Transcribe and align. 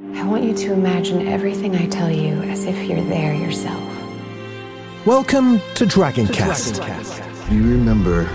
I 0.00 0.24
want 0.24 0.44
you 0.44 0.54
to 0.54 0.72
imagine 0.72 1.28
everything 1.28 1.76
I 1.76 1.86
tell 1.86 2.10
you 2.10 2.40
as 2.44 2.64
if 2.64 2.88
you're 2.88 3.04
there 3.04 3.34
yourself. 3.34 3.78
Welcome 5.04 5.58
to 5.74 5.84
Dragoncast. 5.84 6.78
Do 7.50 7.54
you 7.54 7.62
remember 7.62 8.26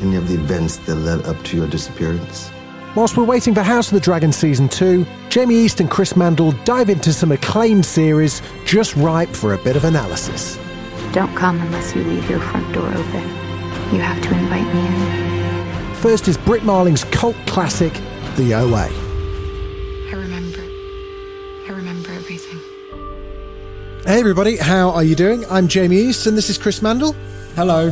any 0.00 0.16
of 0.16 0.28
the 0.28 0.34
events 0.36 0.78
that 0.78 0.94
led 0.94 1.26
up 1.26 1.42
to 1.44 1.58
your 1.58 1.68
disappearance? 1.68 2.50
Whilst 2.96 3.18
we're 3.18 3.24
waiting 3.24 3.52
for 3.54 3.60
House 3.60 3.88
of 3.88 3.94
the 3.94 4.00
Dragon 4.00 4.32
Season 4.32 4.66
2, 4.66 5.04
Jamie 5.28 5.56
East 5.56 5.78
and 5.80 5.90
Chris 5.90 6.14
Mandle 6.14 6.52
dive 6.64 6.88
into 6.88 7.12
some 7.12 7.32
acclaimed 7.32 7.84
series 7.84 8.40
just 8.64 8.96
ripe 8.96 9.28
for 9.28 9.52
a 9.52 9.58
bit 9.58 9.76
of 9.76 9.84
analysis. 9.84 10.58
Don't 11.12 11.36
come 11.36 11.60
unless 11.60 11.94
you 11.94 12.02
leave 12.02 12.30
your 12.30 12.40
front 12.40 12.72
door 12.72 12.88
open. 12.88 13.22
You 13.92 14.00
have 14.00 14.22
to 14.22 14.34
invite 14.38 14.74
me 14.74 14.86
in. 14.86 15.94
First 15.96 16.28
is 16.28 16.38
Brit 16.38 16.62
Marling's 16.64 17.04
cult 17.04 17.36
classic, 17.46 17.92
The 18.36 18.54
OA. 18.54 19.03
Hey 24.06 24.20
everybody, 24.20 24.58
how 24.58 24.90
are 24.90 25.02
you 25.02 25.14
doing? 25.14 25.46
I'm 25.46 25.66
Jamie 25.66 25.96
East 25.96 26.26
and 26.26 26.36
this 26.36 26.50
is 26.50 26.58
Chris 26.58 26.80
Mandle. 26.80 27.14
Hello. 27.54 27.90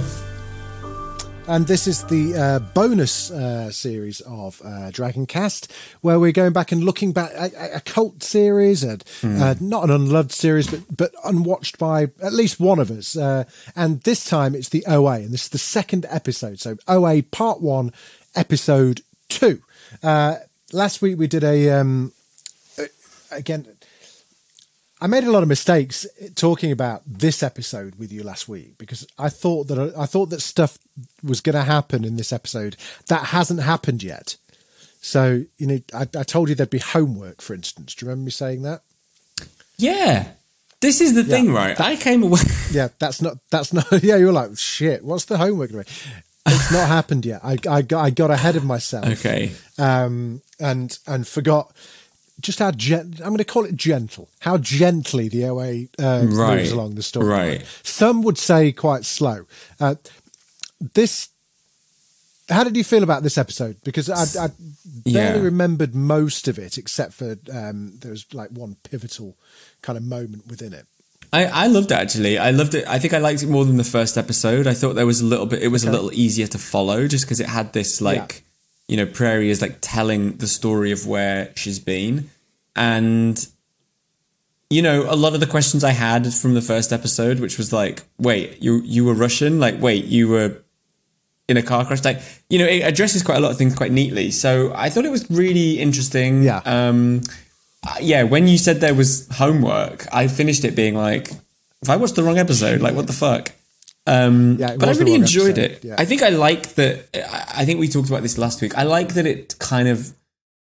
And 1.48 1.66
this 1.66 1.86
is 1.86 2.04
the 2.04 2.36
uh, 2.36 2.58
bonus 2.74 3.30
uh, 3.30 3.70
series 3.70 4.20
of 4.20 4.60
uh, 4.60 4.90
Dragoncast, 4.92 5.72
where 6.02 6.20
we're 6.20 6.32
going 6.32 6.52
back 6.52 6.70
and 6.70 6.84
looking 6.84 7.12
back 7.12 7.30
at 7.34 7.54
a, 7.54 7.76
a 7.76 7.80
cult 7.80 8.22
series, 8.22 8.84
and 8.84 9.02
uh, 9.24 9.54
not 9.58 9.84
an 9.84 9.90
unloved 9.90 10.32
series, 10.32 10.66
but 10.66 10.82
but 10.94 11.12
unwatched 11.24 11.78
by 11.78 12.08
at 12.22 12.34
least 12.34 12.60
one 12.60 12.78
of 12.78 12.90
us. 12.90 13.16
Uh, 13.16 13.44
and 13.74 14.02
this 14.02 14.26
time 14.26 14.54
it's 14.54 14.68
the 14.68 14.84
OA, 14.86 15.14
and 15.14 15.32
this 15.32 15.44
is 15.44 15.48
the 15.48 15.58
second 15.58 16.04
episode. 16.10 16.60
So 16.60 16.76
OA 16.86 17.22
Part 17.22 17.62
One, 17.62 17.90
Episode 18.34 19.00
Two. 19.30 19.62
Uh, 20.02 20.36
last 20.72 21.00
week 21.00 21.18
we 21.18 21.26
did 21.26 21.42
a 21.42 21.70
um, 21.70 22.12
again. 23.30 23.66
I 25.02 25.08
made 25.08 25.24
a 25.24 25.32
lot 25.32 25.42
of 25.42 25.48
mistakes 25.48 26.06
talking 26.36 26.70
about 26.70 27.02
this 27.04 27.42
episode 27.42 27.96
with 27.96 28.12
you 28.12 28.22
last 28.22 28.48
week 28.48 28.78
because 28.78 29.04
I 29.18 29.30
thought 29.30 29.66
that 29.66 29.94
I 29.98 30.06
thought 30.06 30.30
that 30.30 30.40
stuff 30.40 30.78
was 31.24 31.40
going 31.40 31.56
to 31.56 31.64
happen 31.64 32.04
in 32.04 32.14
this 32.14 32.32
episode 32.32 32.76
that 33.08 33.26
hasn't 33.26 33.60
happened 33.62 34.04
yet. 34.04 34.36
So 35.00 35.42
you 35.58 35.66
know, 35.66 35.80
I, 35.92 36.02
I 36.02 36.22
told 36.22 36.48
you 36.48 36.54
there'd 36.54 36.70
be 36.70 36.78
homework, 36.78 37.42
for 37.42 37.52
instance. 37.52 37.96
Do 37.96 38.06
you 38.06 38.10
remember 38.10 38.26
me 38.26 38.30
saying 38.30 38.62
that? 38.62 38.82
Yeah. 39.76 40.28
This 40.80 41.00
is 41.00 41.14
the 41.14 41.24
thing, 41.24 41.52
right? 41.52 41.78
I 41.80 41.96
came 41.96 42.22
away. 42.22 42.40
Yeah, 42.70 42.88
that's 43.00 43.20
not 43.20 43.38
that's 43.50 43.72
not. 43.72 43.86
Yeah, 44.04 44.16
you 44.16 44.26
were 44.26 44.32
like, 44.32 44.56
shit. 44.56 45.04
What's 45.04 45.24
the 45.24 45.36
homework? 45.36 45.72
gonna 45.72 45.82
be?" 45.82 45.90
It's 46.46 46.72
not 46.72 46.86
happened 46.86 47.26
yet. 47.26 47.40
I, 47.44 47.58
I 47.68 47.82
got 47.82 48.04
I 48.04 48.10
got 48.10 48.30
ahead 48.30 48.54
of 48.54 48.64
myself. 48.64 49.06
Okay. 49.06 49.50
um, 49.78 50.42
and 50.60 50.96
and 51.08 51.26
forgot 51.26 51.74
just 52.40 52.58
how 52.58 52.70
gent- 52.72 53.20
I'm 53.20 53.28
going 53.28 53.38
to 53.38 53.44
call 53.44 53.64
it 53.64 53.76
gentle. 53.76 54.28
How 54.40 54.58
gently 54.58 55.28
the 55.28 55.44
OA 55.44 55.84
uh, 55.98 56.26
Right. 56.26 56.56
moves 56.58 56.72
along 56.72 56.94
the 56.96 57.02
story. 57.02 57.26
Right. 57.26 57.66
Some 57.82 58.22
would 58.22 58.38
say 58.38 58.72
quite 58.72 59.04
slow. 59.04 59.46
Uh, 59.78 59.94
this. 60.94 61.28
How 62.48 62.64
did 62.64 62.76
you 62.76 62.84
feel 62.84 63.02
about 63.04 63.22
this 63.22 63.38
episode? 63.38 63.76
Because 63.84 64.10
I, 64.10 64.44
I 64.44 64.48
barely 64.84 65.38
Yeah. 65.38 65.38
remembered 65.40 65.94
most 65.94 66.48
of 66.48 66.58
it, 66.58 66.76
except 66.76 67.14
for 67.14 67.36
um, 67.52 67.98
there 68.00 68.10
was 68.10 68.26
like 68.34 68.50
one 68.50 68.76
pivotal 68.82 69.36
kind 69.80 69.96
of 69.96 70.02
moment 70.04 70.46
within 70.48 70.72
it. 70.72 70.86
I, 71.32 71.46
I 71.46 71.66
loved 71.68 71.92
it 71.92 71.94
actually. 71.94 72.36
I 72.36 72.50
loved 72.50 72.74
it. 72.74 72.86
I 72.86 72.98
think 72.98 73.14
I 73.14 73.18
liked 73.18 73.42
it 73.42 73.48
more 73.48 73.64
than 73.64 73.78
the 73.78 73.84
first 73.84 74.18
episode. 74.18 74.66
I 74.66 74.74
thought 74.74 74.94
there 74.94 75.06
was 75.06 75.22
a 75.22 75.24
little 75.24 75.46
bit, 75.46 75.62
it 75.62 75.68
was 75.68 75.84
a 75.84 75.90
little 75.90 76.12
easier 76.12 76.46
to 76.48 76.58
follow 76.58 77.06
just 77.08 77.24
because 77.24 77.40
it 77.40 77.46
had 77.46 77.72
this 77.72 78.02
like, 78.02 78.44
you 78.88 78.96
know, 78.96 79.06
Prairie 79.06 79.50
is 79.50 79.62
like 79.62 79.78
telling 79.80 80.36
the 80.36 80.46
story 80.46 80.92
of 80.92 81.06
where 81.06 81.52
she's 81.56 81.78
been. 81.78 82.30
And, 82.76 83.46
you 84.70 84.82
know, 84.82 85.06
a 85.08 85.16
lot 85.16 85.34
of 85.34 85.40
the 85.40 85.46
questions 85.46 85.84
I 85.84 85.90
had 85.90 86.32
from 86.34 86.54
the 86.54 86.62
first 86.62 86.92
episode, 86.92 87.40
which 87.40 87.58
was 87.58 87.72
like, 87.72 88.02
wait, 88.18 88.62
you, 88.62 88.82
you 88.84 89.04
were 89.04 89.14
Russian? 89.14 89.60
Like, 89.60 89.80
wait, 89.80 90.04
you 90.04 90.28
were 90.28 90.56
in 91.48 91.56
a 91.56 91.62
car 91.62 91.84
crash? 91.84 92.04
Like, 92.04 92.20
you 92.48 92.58
know, 92.58 92.66
it 92.66 92.80
addresses 92.80 93.22
quite 93.22 93.36
a 93.36 93.40
lot 93.40 93.50
of 93.50 93.58
things 93.58 93.74
quite 93.74 93.92
neatly. 93.92 94.30
So 94.30 94.72
I 94.74 94.90
thought 94.90 95.04
it 95.04 95.10
was 95.10 95.30
really 95.30 95.78
interesting. 95.78 96.42
Yeah. 96.42 96.60
Um, 96.64 97.22
uh, 97.86 97.96
yeah, 98.00 98.22
when 98.22 98.46
you 98.46 98.58
said 98.58 98.80
there 98.80 98.94
was 98.94 99.28
homework, 99.32 100.06
I 100.12 100.28
finished 100.28 100.64
it 100.64 100.76
being 100.76 100.94
like, 100.94 101.30
if 101.82 101.90
I 101.90 101.96
watched 101.96 102.14
the 102.14 102.22
wrong 102.22 102.38
episode, 102.38 102.80
like 102.80 102.94
what 102.94 103.06
the 103.06 103.12
fuck? 103.12 103.52
Um, 104.06 104.56
Yeah, 104.58 104.76
but 104.76 104.88
I 104.88 104.92
really 104.92 105.14
enjoyed 105.14 105.58
episode, 105.58 105.78
it. 105.78 105.84
yeah. 105.84 105.94
I 105.98 106.04
think 106.04 106.22
I 106.22 106.30
like 106.30 106.74
that. 106.74 107.08
I 107.54 107.64
think 107.64 107.78
we 107.80 107.88
talked 107.88 108.08
about 108.08 108.22
this 108.22 108.36
last 108.38 108.60
week. 108.60 108.76
I 108.76 108.82
like 108.82 109.14
that 109.14 109.26
it 109.26 109.56
kind 109.58 109.88
of, 109.88 110.12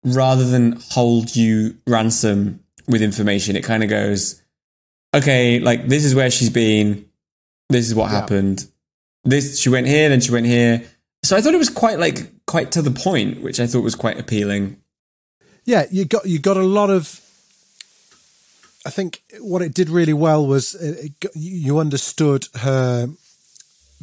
rather 0.04 0.44
than 0.46 0.80
hold 0.90 1.36
you 1.36 1.78
ransom 1.86 2.62
with 2.88 3.02
information, 3.02 3.56
it 3.56 3.64
kind 3.64 3.84
of 3.84 3.90
goes, 3.90 4.42
okay, 5.16 5.60
like 5.60 5.88
this 5.88 6.04
is 6.06 6.16
where 6.16 6.32
she's 6.32 6.50
been. 6.50 7.06
This 7.70 7.88
is 7.88 7.94
what 7.94 8.10
Yeah. 8.10 8.20
happened. 8.22 8.66
This 9.26 9.60
she 9.60 9.70
went 9.70 9.86
here, 9.86 10.10
then 10.10 10.22
she 10.22 10.32
went 10.32 10.48
here. 10.48 10.84
So 11.24 11.36
I 11.38 11.42
thought 11.42 11.54
it 11.54 11.58
was 11.58 11.70
quite 11.70 12.00
like 12.00 12.32
quite 12.48 12.72
to 12.72 12.82
the 12.82 12.90
point, 12.92 13.42
which 13.44 13.60
I 13.60 13.68
thought 13.68 13.84
was 13.84 13.94
quite 13.96 14.18
appealing. 14.20 14.78
Yeah, 15.66 15.86
you 15.92 16.06
got 16.06 16.26
you 16.26 16.40
got 16.40 16.58
a 16.58 16.64
lot 16.64 16.90
of. 16.90 17.22
I 18.86 18.90
think 18.90 19.22
what 19.40 19.62
it 19.62 19.74
did 19.74 19.90
really 19.90 20.14
well 20.14 20.46
was 20.46 20.76
it, 20.76 21.12
it 21.22 21.36
you 21.36 21.80
understood 21.80 22.48
her 22.56 23.08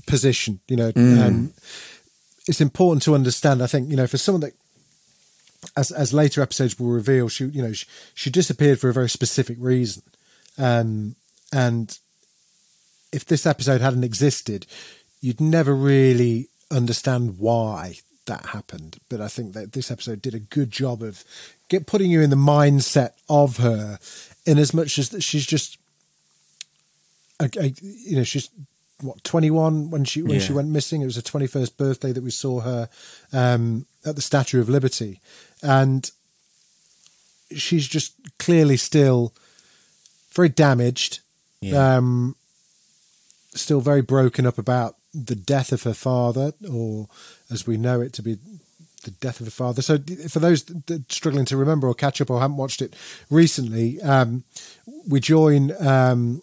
position. 0.06 0.60
You 0.68 0.76
know, 0.76 0.92
um, 0.96 1.52
it's 2.46 2.60
important 2.60 3.02
to 3.04 3.14
understand. 3.14 3.62
I 3.62 3.66
think 3.66 3.90
you 3.90 3.96
know 3.96 4.06
for 4.06 4.18
someone 4.18 4.42
that, 4.42 4.52
as 5.76 5.90
as 5.90 6.12
later 6.12 6.42
episodes 6.42 6.78
will 6.78 6.88
reveal, 6.88 7.28
she 7.28 7.46
you 7.46 7.62
know 7.62 7.72
she, 7.72 7.86
she 8.14 8.30
disappeared 8.30 8.80
for 8.80 8.88
a 8.88 8.92
very 8.92 9.08
specific 9.08 9.56
reason, 9.60 10.02
um, 10.58 11.16
and 11.52 11.98
if 13.12 13.24
this 13.24 13.46
episode 13.46 13.80
hadn't 13.80 14.04
existed, 14.04 14.66
you'd 15.20 15.40
never 15.40 15.74
really 15.74 16.48
understand 16.70 17.38
why 17.38 17.96
that 18.26 18.46
happened. 18.46 18.98
But 19.08 19.20
I 19.20 19.28
think 19.28 19.54
that 19.54 19.72
this 19.72 19.90
episode 19.90 20.20
did 20.20 20.34
a 20.34 20.40
good 20.40 20.70
job 20.70 21.02
of 21.02 21.24
get 21.68 21.86
putting 21.86 22.10
you 22.10 22.20
in 22.20 22.30
the 22.30 22.36
mindset 22.36 23.12
of 23.28 23.56
her, 23.58 23.98
in 24.46 24.58
as 24.58 24.72
much 24.72 24.98
as 24.98 25.10
that 25.10 25.22
she's 25.22 25.44
just, 25.46 25.78
a, 27.40 27.50
a- 27.58 27.74
you 27.80 28.16
know, 28.16 28.22
she's 28.24 28.48
what 29.02 29.22
twenty 29.24 29.50
one 29.50 29.90
when 29.90 30.04
she 30.04 30.22
when 30.22 30.40
she 30.40 30.52
went 30.54 30.68
missing. 30.68 31.02
It 31.02 31.06
was 31.06 31.16
her 31.16 31.22
twenty 31.22 31.46
first 31.46 31.76
birthday 31.76 32.12
that 32.12 32.22
we 32.24 32.30
saw 32.30 32.60
her 32.60 32.88
um, 33.32 33.86
at 34.06 34.16
the 34.16 34.22
Statue 34.22 34.60
of 34.60 34.68
Liberty, 34.70 35.20
and 35.62 36.10
she's 37.54 37.86
just 37.86 38.14
clearly 38.38 38.76
still 38.76 39.34
very 40.32 40.48
damaged 40.48 41.20
um, 41.96 42.36
still 43.54 43.80
very 43.80 44.02
broken 44.02 44.46
up 44.46 44.58
about 44.58 44.96
the 45.14 45.34
death 45.36 45.72
of 45.72 45.82
her 45.84 45.94
father, 45.94 46.52
or 46.70 47.08
as 47.50 47.66
we 47.66 47.76
know 47.76 48.00
it 48.00 48.12
to 48.14 48.22
be 48.22 48.38
the 49.06 49.12
death 49.12 49.40
of 49.40 49.46
her 49.46 49.50
father. 49.50 49.82
So, 49.82 49.98
for 50.28 50.38
those 50.38 50.64
struggling 51.08 51.46
to 51.46 51.56
remember 51.56 51.88
or 51.88 51.94
catch 51.94 52.20
up 52.20 52.30
or 52.30 52.40
haven't 52.40 52.58
watched 52.58 52.82
it 52.82 52.94
recently, 53.30 54.00
um, 54.02 54.44
we 55.08 55.20
join 55.20 55.72
um, 55.84 56.42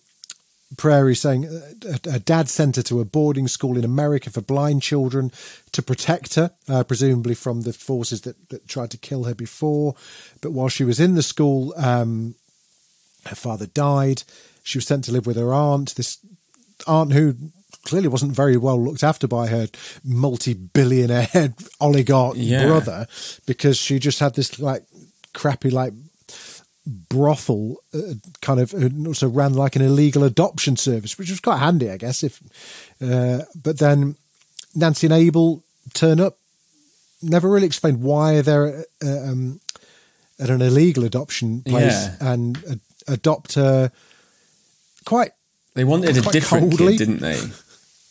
Prairie 0.77 1.15
saying 1.15 1.45
uh, 1.45 2.11
her 2.11 2.19
dad 2.19 2.49
sent 2.49 2.77
her 2.77 2.81
to 2.83 2.99
a 2.99 3.05
boarding 3.05 3.47
school 3.47 3.77
in 3.77 3.83
America 3.83 4.29
for 4.29 4.41
blind 4.41 4.81
children 4.81 5.31
to 5.71 5.81
protect 5.81 6.35
her, 6.35 6.51
uh, 6.67 6.83
presumably 6.83 7.35
from 7.35 7.61
the 7.61 7.73
forces 7.73 8.21
that, 8.21 8.49
that 8.49 8.67
tried 8.67 8.91
to 8.91 8.97
kill 8.97 9.25
her 9.25 9.35
before. 9.35 9.95
But 10.41 10.51
while 10.51 10.69
she 10.69 10.83
was 10.83 10.99
in 10.99 11.15
the 11.15 11.23
school, 11.23 11.73
um, 11.77 12.35
her 13.25 13.35
father 13.35 13.67
died. 13.67 14.23
She 14.63 14.77
was 14.77 14.87
sent 14.87 15.03
to 15.05 15.11
live 15.11 15.25
with 15.25 15.37
her 15.37 15.53
aunt, 15.53 15.95
this 15.95 16.17
aunt 16.87 17.13
who 17.13 17.35
clearly 17.85 18.07
wasn't 18.07 18.31
very 18.31 18.57
well 18.57 18.81
looked 18.81 19.03
after 19.03 19.27
by 19.27 19.47
her 19.47 19.67
multi-billionaire 20.03 21.53
oligarch 21.81 22.35
Yeah. 22.37 22.65
brother 22.65 23.07
because 23.45 23.77
she 23.77 23.99
just 23.99 24.19
had 24.19 24.35
this 24.35 24.59
like 24.59 24.83
crappy 25.33 25.69
like 25.69 25.93
brothel 26.85 27.77
uh, 27.93 28.13
kind 28.41 28.59
of 28.59 28.73
and 28.73 29.07
also 29.07 29.27
ran 29.27 29.53
like 29.53 29.75
an 29.75 29.81
illegal 29.81 30.23
adoption 30.23 30.75
service 30.75 31.17
which 31.17 31.29
was 31.29 31.39
quite 31.39 31.59
handy 31.59 31.89
i 31.89 31.97
guess 31.97 32.23
if 32.23 32.41
uh, 33.01 33.39
but 33.55 33.79
then 33.79 34.15
nancy 34.75 35.07
and 35.07 35.13
abel 35.13 35.63
turn 35.93 36.19
up 36.19 36.37
never 37.21 37.49
really 37.49 37.65
explained 37.67 38.01
why 38.01 38.41
they're 38.41 38.83
uh, 39.03 39.07
um, 39.07 39.61
at 40.39 40.49
an 40.49 40.61
illegal 40.61 41.05
adoption 41.05 41.61
place 41.61 42.07
Yeah. 42.07 42.15
and 42.19 42.57
uh, 42.69 42.75
adopt 43.07 43.53
her 43.55 43.91
quite 45.05 45.31
They 45.73 45.83
wanted 45.85 46.17
a 46.17 46.21
different 46.21 46.71
coldly. 46.71 46.97
kid, 46.97 47.05
didn't 47.05 47.21
they? 47.21 47.39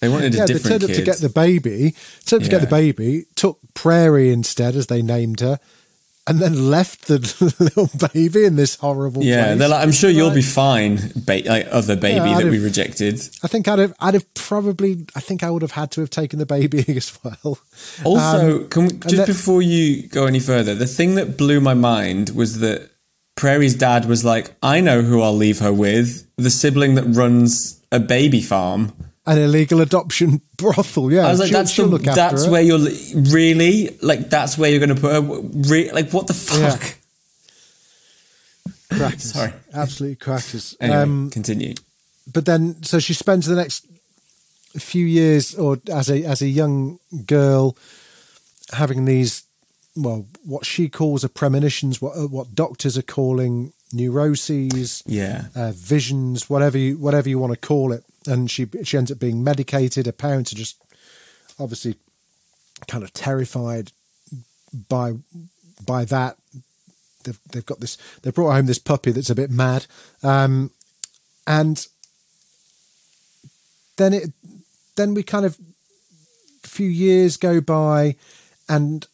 They 0.02 0.08
wanted 0.08 0.34
a 0.34 0.36
yeah, 0.36 0.46
they 0.46 0.52
different 0.54 0.82
turned 0.82 0.90
up 0.90 0.96
to 0.96 1.02
get 1.02 1.18
the 1.18 1.28
baby, 1.28 1.94
turned 2.26 2.42
up 2.42 2.44
to 2.46 2.50
get 2.50 2.60
the 2.60 2.66
baby, 2.66 3.24
took 3.36 3.58
Prairie 3.72 4.32
instead, 4.32 4.74
as 4.74 4.88
they 4.88 5.00
named 5.00 5.38
her, 5.40 5.60
and 6.26 6.40
then 6.40 6.70
left 6.70 7.06
the 7.06 7.18
little 7.60 7.88
baby 8.12 8.44
in 8.44 8.56
this 8.56 8.74
horrible 8.76 9.22
yeah, 9.22 9.44
place. 9.46 9.58
they're 9.60 9.68
like, 9.68 9.82
I'm 9.82 9.92
sure 9.92 10.10
you'll 10.10 10.30
be 10.34 10.42
fine, 10.42 10.98
ba- 11.14 11.42
like 11.46 11.68
other 11.70 11.94
baby 11.94 12.16
Yeah, 12.30 12.38
that 12.40 12.50
we 12.50 12.58
rejected. 12.58 13.20
I 13.44 13.48
think 13.48 13.68
I'd 13.68 13.78
have, 13.78 13.94
I'd 14.00 14.14
have 14.14 14.34
probably, 14.34 15.06
I 15.14 15.20
think 15.20 15.44
I 15.44 15.50
would 15.50 15.62
have 15.62 15.70
had 15.72 15.92
to 15.92 16.00
have 16.00 16.10
taken 16.10 16.40
the 16.40 16.46
baby 16.46 16.84
as 16.96 17.16
well. 17.22 17.58
Also, 18.04 18.62
Um, 18.62 18.68
can 18.68 18.82
we, 18.86 18.88
just 18.94 19.16
that- 19.16 19.26
before 19.28 19.62
you 19.62 20.08
go 20.08 20.26
any 20.26 20.40
further, 20.40 20.74
the 20.74 20.86
thing 20.86 21.14
that 21.14 21.38
blew 21.38 21.60
my 21.60 21.74
mind 21.74 22.30
was 22.30 22.58
that 22.58 22.90
Prairie's 23.36 23.76
dad 23.76 24.06
was 24.06 24.24
like, 24.24 24.52
I 24.62 24.80
know 24.80 25.02
who 25.02 25.22
I'll 25.22 25.32
leave 25.36 25.60
her 25.60 25.72
with, 25.72 26.26
the 26.36 26.50
sibling 26.50 26.96
that 26.96 27.04
runs 27.04 27.80
a 27.92 28.00
baby 28.00 28.42
farm. 28.42 28.92
An 29.24 29.38
illegal 29.38 29.80
adoption 29.80 30.40
brothel, 30.56 31.12
yeah. 31.12 31.26
I 31.26 31.30
was 31.30 31.38
like, 31.38 31.48
she'll- 31.50 31.58
that's 31.58 31.70
she'll 31.70 31.84
the, 31.86 31.90
look 31.92 32.06
after 32.08 32.20
that's 32.20 32.48
where 32.48 32.60
you're 32.62 32.80
really 33.32 33.96
like 34.02 34.28
that's 34.28 34.58
where 34.58 34.68
you're 34.70 34.84
going 34.84 34.94
to 34.94 35.00
put 35.00 35.12
her. 35.12 35.20
Re- 35.70 35.92
like 35.92 36.10
what 36.10 36.26
the 36.26 36.34
fuck? 36.34 36.96
crackers. 38.98 39.32
Sorry. 39.32 39.52
absolutely 39.72 40.16
crackers. 40.16 40.76
Anyway, 40.80 40.98
Um, 40.98 41.30
continue. 41.30 41.74
but 42.32 42.44
then 42.46 42.82
so 42.82 42.98
she 42.98 43.14
spends 43.14 43.46
the 43.46 43.54
next 43.54 43.86
few 44.78 45.04
years 45.06 45.54
or 45.54 45.78
as 45.92 46.10
a 46.10 46.24
as 46.24 46.42
a 46.42 46.48
young 46.48 46.98
girl 47.26 47.76
having 48.72 49.04
these 49.04 49.44
well 49.94 50.24
what 50.44 50.64
she 50.64 50.88
calls 50.88 51.22
are 51.24 51.28
premonitions 51.28 52.00
what 52.00 52.16
uh, 52.16 52.26
what 52.26 52.54
doctors 52.54 52.96
are 52.96 53.02
calling 53.02 53.72
neuroses 53.92 55.02
Yeah. 55.06 55.44
uh, 55.54 55.72
visions 55.74 56.48
whatever 56.48 56.78
you 56.78 56.96
whatever 56.96 57.28
you 57.28 57.38
want 57.38 57.52
to 57.52 57.58
call 57.68 57.92
it 57.92 58.02
and 58.26 58.50
she 58.50 58.66
she 58.84 58.96
ends 58.96 59.10
up 59.10 59.18
being 59.18 59.42
medicated. 59.44 60.06
Her 60.06 60.12
parents 60.12 60.52
are 60.52 60.56
just 60.56 60.76
obviously 61.58 61.96
kind 62.88 63.04
of 63.04 63.12
terrified 63.12 63.92
by 64.88 65.14
by 65.84 66.04
that. 66.06 66.36
They've, 67.24 67.38
they've 67.50 67.66
got 67.66 67.80
this 67.80 67.98
they 68.22 68.30
brought 68.30 68.52
home 68.52 68.66
this 68.66 68.78
puppy 68.78 69.12
that's 69.12 69.30
a 69.30 69.34
bit 69.34 69.50
mad. 69.50 69.86
Um 70.22 70.70
and 71.46 71.86
then 73.96 74.12
it 74.12 74.32
then 74.96 75.14
we 75.14 75.22
kind 75.22 75.46
of 75.46 75.58
a 76.64 76.68
few 76.68 76.88
years 76.88 77.36
go 77.36 77.60
by 77.60 78.16
and 78.68 79.06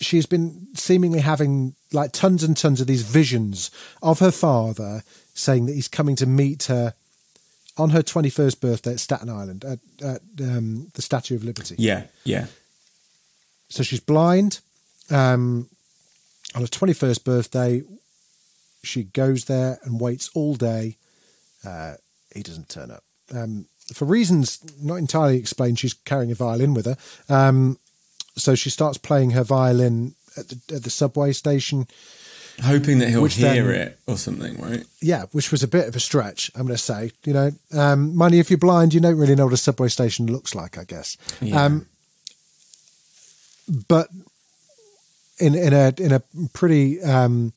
she's 0.00 0.26
been 0.26 0.68
seemingly 0.74 1.20
having 1.20 1.74
like 1.92 2.12
tons 2.12 2.42
and 2.42 2.56
tons 2.56 2.80
of 2.80 2.86
these 2.86 3.02
visions 3.02 3.70
of 4.02 4.18
her 4.20 4.30
father 4.30 5.02
saying 5.34 5.66
that 5.66 5.74
he's 5.74 5.88
coming 5.88 6.16
to 6.16 6.26
meet 6.26 6.64
her 6.64 6.94
on 7.76 7.90
her 7.90 8.02
21st 8.02 8.60
birthday 8.60 8.92
at 8.92 9.00
Staten 9.00 9.30
Island 9.30 9.64
at, 9.64 9.78
at 10.02 10.20
um, 10.40 10.88
the 10.94 11.02
Statue 11.02 11.36
of 11.36 11.44
Liberty. 11.44 11.76
Yeah. 11.78 12.04
Yeah. 12.24 12.46
So 13.68 13.82
she's 13.82 14.00
blind. 14.00 14.60
Um, 15.10 15.68
on 16.54 16.62
her 16.62 16.68
21st 16.68 17.24
birthday, 17.24 17.82
she 18.82 19.04
goes 19.04 19.44
there 19.44 19.78
and 19.84 20.00
waits 20.00 20.30
all 20.34 20.54
day. 20.54 20.96
Uh, 21.64 21.94
he 22.34 22.42
doesn't 22.42 22.68
turn 22.68 22.90
up. 22.90 23.04
Um, 23.32 23.66
for 23.92 24.04
reasons 24.04 24.60
not 24.80 24.96
entirely 24.96 25.38
explained, 25.38 25.78
she's 25.78 25.94
carrying 25.94 26.30
a 26.30 26.34
violin 26.34 26.74
with 26.74 26.86
her. 26.86 26.96
Um, 27.28 27.78
so 28.36 28.54
she 28.54 28.70
starts 28.70 28.98
playing 28.98 29.30
her 29.30 29.44
violin 29.44 30.14
at 30.36 30.48
the, 30.48 30.76
at 30.76 30.84
the 30.84 30.90
subway 30.90 31.32
station. 31.32 31.86
Hoping 32.62 32.98
that 32.98 33.08
he'll 33.08 33.24
hear 33.26 33.64
then- 33.64 33.80
it 33.88 33.98
or 34.06 34.16
something, 34.18 34.60
right? 34.60 34.84
Yeah, 35.00 35.24
which 35.32 35.50
was 35.50 35.62
a 35.62 35.68
bit 35.68 35.88
of 35.88 35.96
a 35.96 36.00
stretch, 36.00 36.50
I'm 36.54 36.62
going 36.66 36.76
to 36.76 36.82
say. 36.82 37.12
You 37.24 37.32
know, 37.32 37.50
um, 37.72 38.14
money, 38.16 38.38
if 38.38 38.50
you're 38.50 38.58
blind, 38.58 38.92
you 38.94 39.00
don't 39.00 39.16
really 39.16 39.34
know 39.34 39.44
what 39.46 39.54
a 39.54 39.58
subway 39.58 39.88
station 39.88 40.26
looks 40.26 40.54
like, 40.54 40.76
I 40.78 40.84
guess. 40.84 41.16
Yeah. 41.40 41.64
Um, 41.64 41.86
but 43.88 44.08
in 45.38 45.54
in 45.54 45.72
a 45.72 45.92
in 45.98 46.12
a 46.12 46.22
pretty 46.52 47.00
um, 47.02 47.52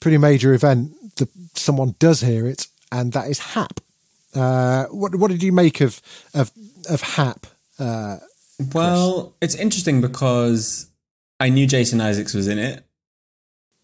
pretty 0.00 0.18
major 0.18 0.52
event, 0.54 0.92
the, 1.16 1.28
someone 1.54 1.94
does 1.98 2.20
hear 2.20 2.46
it, 2.46 2.66
and 2.92 3.12
that 3.12 3.28
is 3.28 3.38
Hap. 3.38 3.80
Uh, 4.34 4.84
what 4.86 5.14
what 5.16 5.30
did 5.30 5.42
you 5.42 5.52
make 5.52 5.80
of 5.80 6.00
of 6.34 6.50
of 6.88 7.00
Hap? 7.00 7.46
Uh, 7.78 8.18
Well, 8.74 9.34
it's 9.40 9.54
interesting 9.54 10.00
because 10.00 10.86
I 11.40 11.48
knew 11.48 11.66
Jason 11.66 12.00
Isaacs 12.00 12.34
was 12.34 12.48
in 12.48 12.58
it. 12.58 12.84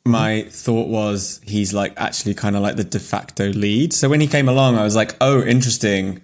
My 0.07 0.43
thought 0.51 0.89
was 0.89 1.41
he's 1.45 1.73
like 1.73 1.95
actually 1.97 2.35
kind 2.35 2.57
of 2.57 2.63
like 2.63 2.77
the 2.77 2.85
de 2.85 2.99
facto 2.99 3.49
lead. 3.49 3.93
So 3.93 4.09
when 4.09 4.21
he 4.21 4.27
came 4.27 4.49
along, 4.49 4.77
I 4.77 4.83
was 4.85 4.95
like, 4.95 5.17
oh, 5.21 5.43
interesting. 5.43 6.21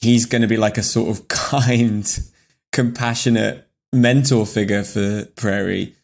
He's 0.00 0.24
going 0.26 0.42
to 0.42 0.48
be 0.48 0.56
like 0.56 0.78
a 0.78 0.82
sort 0.82 1.08
of 1.10 1.28
kind, 1.28 2.18
compassionate 2.72 3.66
mentor 3.92 4.46
figure 4.46 4.82
for 4.82 5.26
Prairie. 5.36 5.94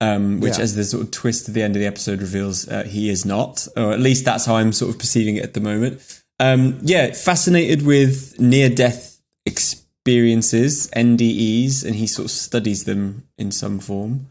Um, 0.00 0.40
which, 0.40 0.56
Yeah. 0.58 0.64
as 0.64 0.74
the 0.74 0.82
sort 0.82 1.04
of 1.04 1.10
twist 1.12 1.48
at 1.48 1.54
the 1.54 1.62
end 1.62 1.76
of 1.76 1.80
the 1.80 1.86
episode 1.86 2.20
reveals, 2.20 2.66
uh, 2.68 2.82
he 2.82 3.08
is 3.08 3.24
not, 3.24 3.68
or 3.76 3.92
at 3.92 4.00
least 4.00 4.24
that's 4.24 4.44
how 4.46 4.56
I'm 4.56 4.72
sort 4.72 4.90
of 4.92 4.98
perceiving 4.98 5.36
it 5.36 5.44
at 5.44 5.54
the 5.54 5.60
moment. 5.60 6.22
Um, 6.40 6.80
yeah, 6.82 7.12
fascinated 7.12 7.82
with 7.86 8.34
near 8.40 8.68
death 8.68 9.20
experiences, 9.46 10.88
NDEs, 10.96 11.84
and 11.84 11.94
he 11.94 12.08
sort 12.08 12.24
of 12.26 12.30
studies 12.32 12.82
them 12.82 13.28
in 13.38 13.52
some 13.52 13.78
form. 13.78 14.26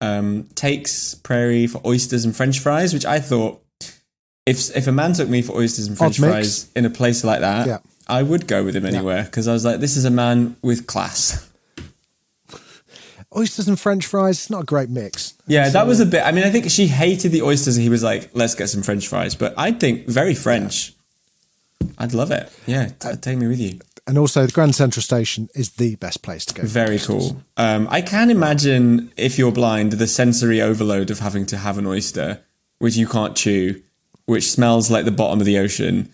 Um, 0.00 0.48
takes 0.54 1.14
Prairie 1.14 1.66
for 1.66 1.80
oysters 1.86 2.24
and 2.26 2.36
French 2.36 2.58
fries, 2.60 2.92
which 2.92 3.06
I 3.06 3.18
thought, 3.18 3.62
if 4.44 4.76
if 4.76 4.86
a 4.86 4.92
man 4.92 5.14
took 5.14 5.28
me 5.28 5.40
for 5.42 5.56
oysters 5.56 5.86
and 5.86 5.96
French 5.96 6.20
Odd 6.20 6.22
mix. 6.26 6.32
fries 6.32 6.72
in 6.76 6.84
a 6.84 6.90
place 6.90 7.24
like 7.24 7.40
that, 7.40 7.66
Yeah. 7.66 7.78
I 8.06 8.22
would 8.22 8.46
go 8.46 8.62
with 8.62 8.76
him 8.76 8.84
anywhere 8.86 9.24
because 9.24 9.48
I 9.48 9.52
was 9.52 9.64
like, 9.64 9.80
this 9.80 9.96
is 9.96 10.04
a 10.04 10.10
man 10.10 10.56
with 10.62 10.86
class. 10.86 11.48
oysters 13.36 13.68
and 13.68 13.78
French 13.78 14.06
fries. 14.06 14.36
It's 14.38 14.50
not 14.50 14.62
a 14.62 14.66
great 14.66 14.90
mix. 14.90 15.34
Yeah, 15.46 15.68
that 15.70 15.86
was 15.86 16.00
a 16.00 16.06
bit. 16.06 16.22
I 16.24 16.32
mean, 16.32 16.44
I 16.44 16.50
think 16.50 16.70
she 16.70 16.86
hated 16.86 17.32
the 17.32 17.42
oysters, 17.42 17.76
and 17.76 17.82
he 17.82 17.88
was 17.90 18.02
like, 18.02 18.30
"Let's 18.34 18.54
get 18.54 18.68
some 18.68 18.82
French 18.82 19.08
fries." 19.08 19.34
But 19.34 19.54
I 19.56 19.72
think 19.72 20.06
very 20.06 20.34
French. 20.34 20.92
I'd 21.98 22.12
love 22.14 22.30
it. 22.30 22.50
Yeah, 22.66 22.88
t- 22.98 23.16
take 23.20 23.38
me 23.38 23.46
with 23.46 23.60
you. 23.60 23.78
And 24.08 24.16
also, 24.18 24.46
the 24.46 24.52
Grand 24.52 24.74
Central 24.76 25.02
Station 25.02 25.48
is 25.54 25.70
the 25.70 25.96
best 25.96 26.22
place 26.22 26.44
to 26.46 26.54
go. 26.54 26.62
Very 26.64 26.98
cool. 26.98 27.42
Um, 27.56 27.88
I 27.90 28.02
can 28.02 28.30
imagine 28.30 29.12
if 29.16 29.36
you're 29.36 29.50
blind, 29.50 29.92
the 29.92 30.06
sensory 30.06 30.60
overload 30.62 31.10
of 31.10 31.18
having 31.18 31.44
to 31.46 31.56
have 31.56 31.76
an 31.76 31.86
oyster, 31.88 32.40
which 32.78 32.94
you 32.96 33.08
can't 33.08 33.34
chew, 33.36 33.82
which 34.26 34.48
smells 34.50 34.90
like 34.92 35.06
the 35.06 35.10
bottom 35.10 35.40
of 35.40 35.46
the 35.46 35.58
ocean. 35.58 36.08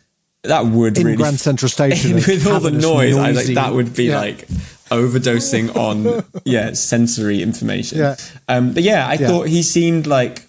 That 0.45 0.65
would 0.67 0.97
In 0.97 1.05
really 1.05 1.17
Grand 1.19 1.39
Central 1.39 1.69
Station, 1.79 2.15
with 2.15 2.47
all 2.47 2.61
the 2.61 2.71
noise. 2.71 3.15
I 3.17 3.33
like 3.33 3.47
that 3.49 3.75
would 3.75 3.95
be 3.95 4.05
Yeah. 4.05 4.21
like 4.21 4.49
overdosing 4.91 5.75
on 5.77 6.25
yeah 6.45 6.73
sensory 6.73 7.43
information. 7.43 7.99
Yeah. 7.99 8.17
Um, 8.49 8.73
but 8.73 8.83
yeah, 8.83 9.07
I 9.07 9.15
Yeah. 9.15 9.27
thought 9.29 9.49
he 9.49 9.63
seemed 9.63 10.07
like 10.07 10.47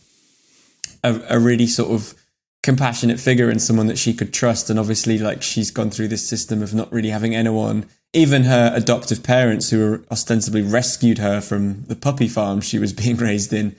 a, 1.04 1.20
a 1.30 1.40
really 1.40 1.68
sort 1.68 1.92
of 1.92 2.14
compassionate 2.64 3.20
figure 3.20 3.50
and 3.50 3.62
someone 3.62 3.88
that 3.88 3.98
she 4.00 4.14
could 4.14 4.34
trust. 4.34 4.70
And 4.70 4.80
obviously, 4.80 5.20
like 5.20 5.44
she's 5.44 5.70
gone 5.70 5.92
through 5.92 6.08
this 6.08 6.28
system 6.28 6.64
of 6.64 6.74
not 6.74 6.92
really 6.92 7.10
having 7.10 7.36
anyone, 7.36 7.86
even 8.14 8.46
her 8.46 8.72
adoptive 8.74 9.22
parents 9.22 9.70
who 9.70 9.80
were 9.80 10.04
ostensibly 10.10 10.62
rescued 10.64 11.18
her 11.20 11.42
from 11.42 11.84
the 11.84 11.96
puppy 11.96 12.28
farm 12.28 12.62
she 12.62 12.80
was 12.80 12.94
being 13.04 13.18
raised 13.18 13.54
in. 13.54 13.76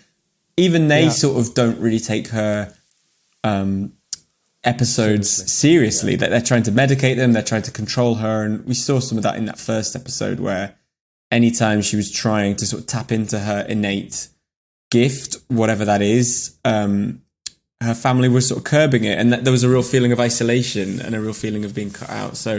Even 0.57 0.87
they 0.89 1.05
Yeah. 1.05 1.11
sort 1.11 1.39
of 1.41 1.55
don't 1.55 1.81
really 1.81 1.99
take 1.99 2.29
her 2.29 2.73
um, 3.43 3.93
episodes 4.63 5.29
seriously. 5.51 6.15
That 6.17 6.31
they're 6.31 6.41
trying 6.41 6.63
to 6.65 6.71
medicate 6.73 7.17
them, 7.17 7.33
they're 7.33 7.43
trying 7.43 7.63
to 7.63 7.71
control 7.71 8.17
her, 8.17 8.45
and 8.45 8.65
we 8.65 8.75
saw 8.75 9.01
some 9.01 9.19
of 9.19 9.25
that 9.25 9.37
in 9.37 9.47
that 9.47 9.59
first 9.59 9.97
episode 9.97 10.41
where 10.41 10.75
anytime 11.31 11.83
she 11.83 11.97
was 11.97 12.11
trying 12.11 12.55
to 12.57 12.67
sort 12.67 12.83
of 12.83 12.87
tap 12.87 13.11
into 13.11 13.41
her 13.41 13.65
innate 13.69 14.29
gift, 14.91 15.37
whatever 15.49 15.85
that 15.85 16.01
is, 16.03 16.57
um, 16.65 17.21
her 17.85 17.95
family 17.95 18.29
was 18.29 18.49
sort 18.49 18.59
of 18.59 18.65
curbing 18.65 19.05
it, 19.05 19.19
and 19.19 19.33
that 19.33 19.45
there 19.45 19.53
was 19.53 19.63
a 19.63 19.69
real 19.69 19.83
feeling 19.83 20.13
of 20.13 20.19
isolation 20.21 21.01
and 21.01 21.15
a 21.15 21.21
real 21.21 21.33
feeling 21.33 21.65
of 21.65 21.75
being 21.75 21.91
cut 21.91 22.11
out. 22.11 22.37
So 22.37 22.57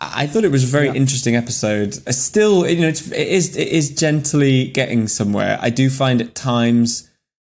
I 0.00 0.26
thought 0.26 0.44
it 0.44 0.52
was 0.52 0.64
a 0.64 0.66
very 0.66 0.88
interesting 0.88 1.34
episode. 1.36 1.98
Uh, 2.06 2.12
Still, 2.12 2.68
you 2.68 2.80
know, 2.82 2.88
it's, 2.88 3.10
it 3.10 3.28
is 3.28 3.56
it 3.56 3.68
is 3.68 3.90
gently 3.94 4.68
getting 4.68 5.08
somewhere. 5.08 5.58
I 5.60 5.70
do 5.70 5.90
find 5.90 6.20
at 6.20 6.34
times 6.34 7.08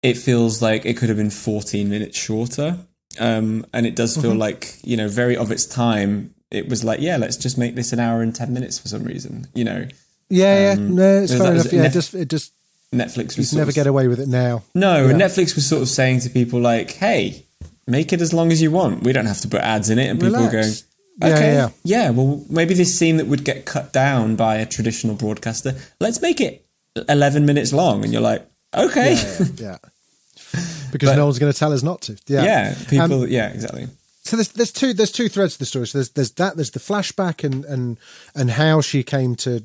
it 0.01 0.17
feels 0.17 0.61
like 0.61 0.85
it 0.85 0.95
could 0.95 1.09
have 1.09 1.17
been 1.17 1.29
14 1.29 1.89
minutes 1.89 2.17
shorter, 2.17 2.77
um, 3.19 3.65
and 3.73 3.85
it 3.85 3.95
does 3.95 4.15
feel 4.15 4.33
like 4.35 4.77
you 4.83 4.95
know 4.95 5.07
very 5.07 5.35
of 5.35 5.51
its 5.51 5.65
time. 5.65 6.33
It 6.51 6.67
was 6.67 6.83
like, 6.83 6.99
yeah, 6.99 7.17
let's 7.17 7.37
just 7.37 7.57
make 7.57 7.75
this 7.75 7.93
an 7.93 7.99
hour 7.99 8.23
and 8.23 8.33
10 8.33 8.51
minutes 8.53 8.79
for 8.79 8.87
some 8.87 9.03
reason. 9.03 9.45
You 9.53 9.65
know, 9.65 9.87
Yeah, 10.29 10.73
Um, 10.77 10.83
yeah, 10.87 10.95
no, 10.95 11.21
it's 11.23 11.35
fair 11.37 11.51
enough. 11.53 11.71
Yeah, 11.71 11.81
Nef- 11.83 11.91
it 11.91 11.93
just 11.93 12.15
it 12.15 12.29
just 12.29 12.53
Netflix 12.93 13.38
was 13.38 13.53
never 13.53 13.72
get 13.72 13.86
away 13.88 14.08
with 14.08 14.19
it 14.19 14.27
now. 14.27 14.63
no, 14.74 15.05
Yeah. 15.05 15.12
and 15.12 15.22
Netflix 15.22 15.55
was 15.55 15.65
sort 15.65 15.81
of 15.81 15.89
saying 15.89 16.22
to 16.22 16.29
people 16.29 16.60
like, 16.60 16.91
"Hey, 16.91 17.46
make 17.86 18.12
it 18.13 18.22
as 18.22 18.34
long 18.34 18.51
as 18.51 18.62
you 18.62 18.72
want. 18.72 19.03
We 19.03 19.13
don't 19.13 19.27
have 19.27 19.41
to 19.41 19.48
put 19.48 19.62
ads 19.62 19.89
in 19.89 20.00
it." 20.00 20.08
And 20.08 20.19
people 20.19 20.34
were 20.41 20.50
going, 20.50 20.53
Relax. 20.63 20.84
Yeah, 21.22 21.27
"Okay, 21.36 21.53
yeah, 21.53 21.69
yeah, 21.84 22.10
well, 22.12 22.43
maybe 22.50 22.74
this 22.74 22.98
scene 22.98 23.17
that 23.17 23.27
would 23.27 23.43
get 23.43 23.65
cut 23.65 23.91
down 23.93 24.36
by 24.36 24.55
a 24.55 24.65
traditional 24.65 25.15
broadcaster, 25.15 25.75
let's 26.00 26.22
make 26.22 26.39
it 26.41 26.65
eleven 27.08 27.46
minutes 27.46 27.72
long." 27.74 28.03
And 28.03 28.12
you're 28.13 28.22
like, 28.24 28.46
"Okay, 28.74 29.13
yeah. 29.58 29.77
because 30.91 31.10
But- 31.10 31.15
no 31.15 31.25
one's 31.25 31.38
going 31.39 31.51
to 31.53 31.58
tell 31.60 31.74
us 31.74 31.84
not 31.84 32.01
to. 32.03 32.17
Yeah, 32.27 32.43
yeah, 32.43 32.75
people, 32.89 33.24
Um, 33.24 33.27
yeah, 33.29 33.50
exactly." 33.50 33.88
so 34.24 34.36
there's 34.36 34.50
there's 34.50 34.72
two 34.72 34.93
there's 34.93 35.12
two 35.12 35.29
threads 35.29 35.53
to 35.53 35.60
the 35.60 35.65
story. 35.65 35.86
So 35.88 36.00
there's 36.00 36.10
there's 36.10 36.31
that 36.31 36.55
there's 36.55 36.72
the 36.72 36.79
flashback 36.79 37.43
and 37.43 37.65
and 37.65 37.98
and 38.34 38.51
how 38.51 38.81
she 38.81 39.03
came 39.03 39.36
to 39.38 39.62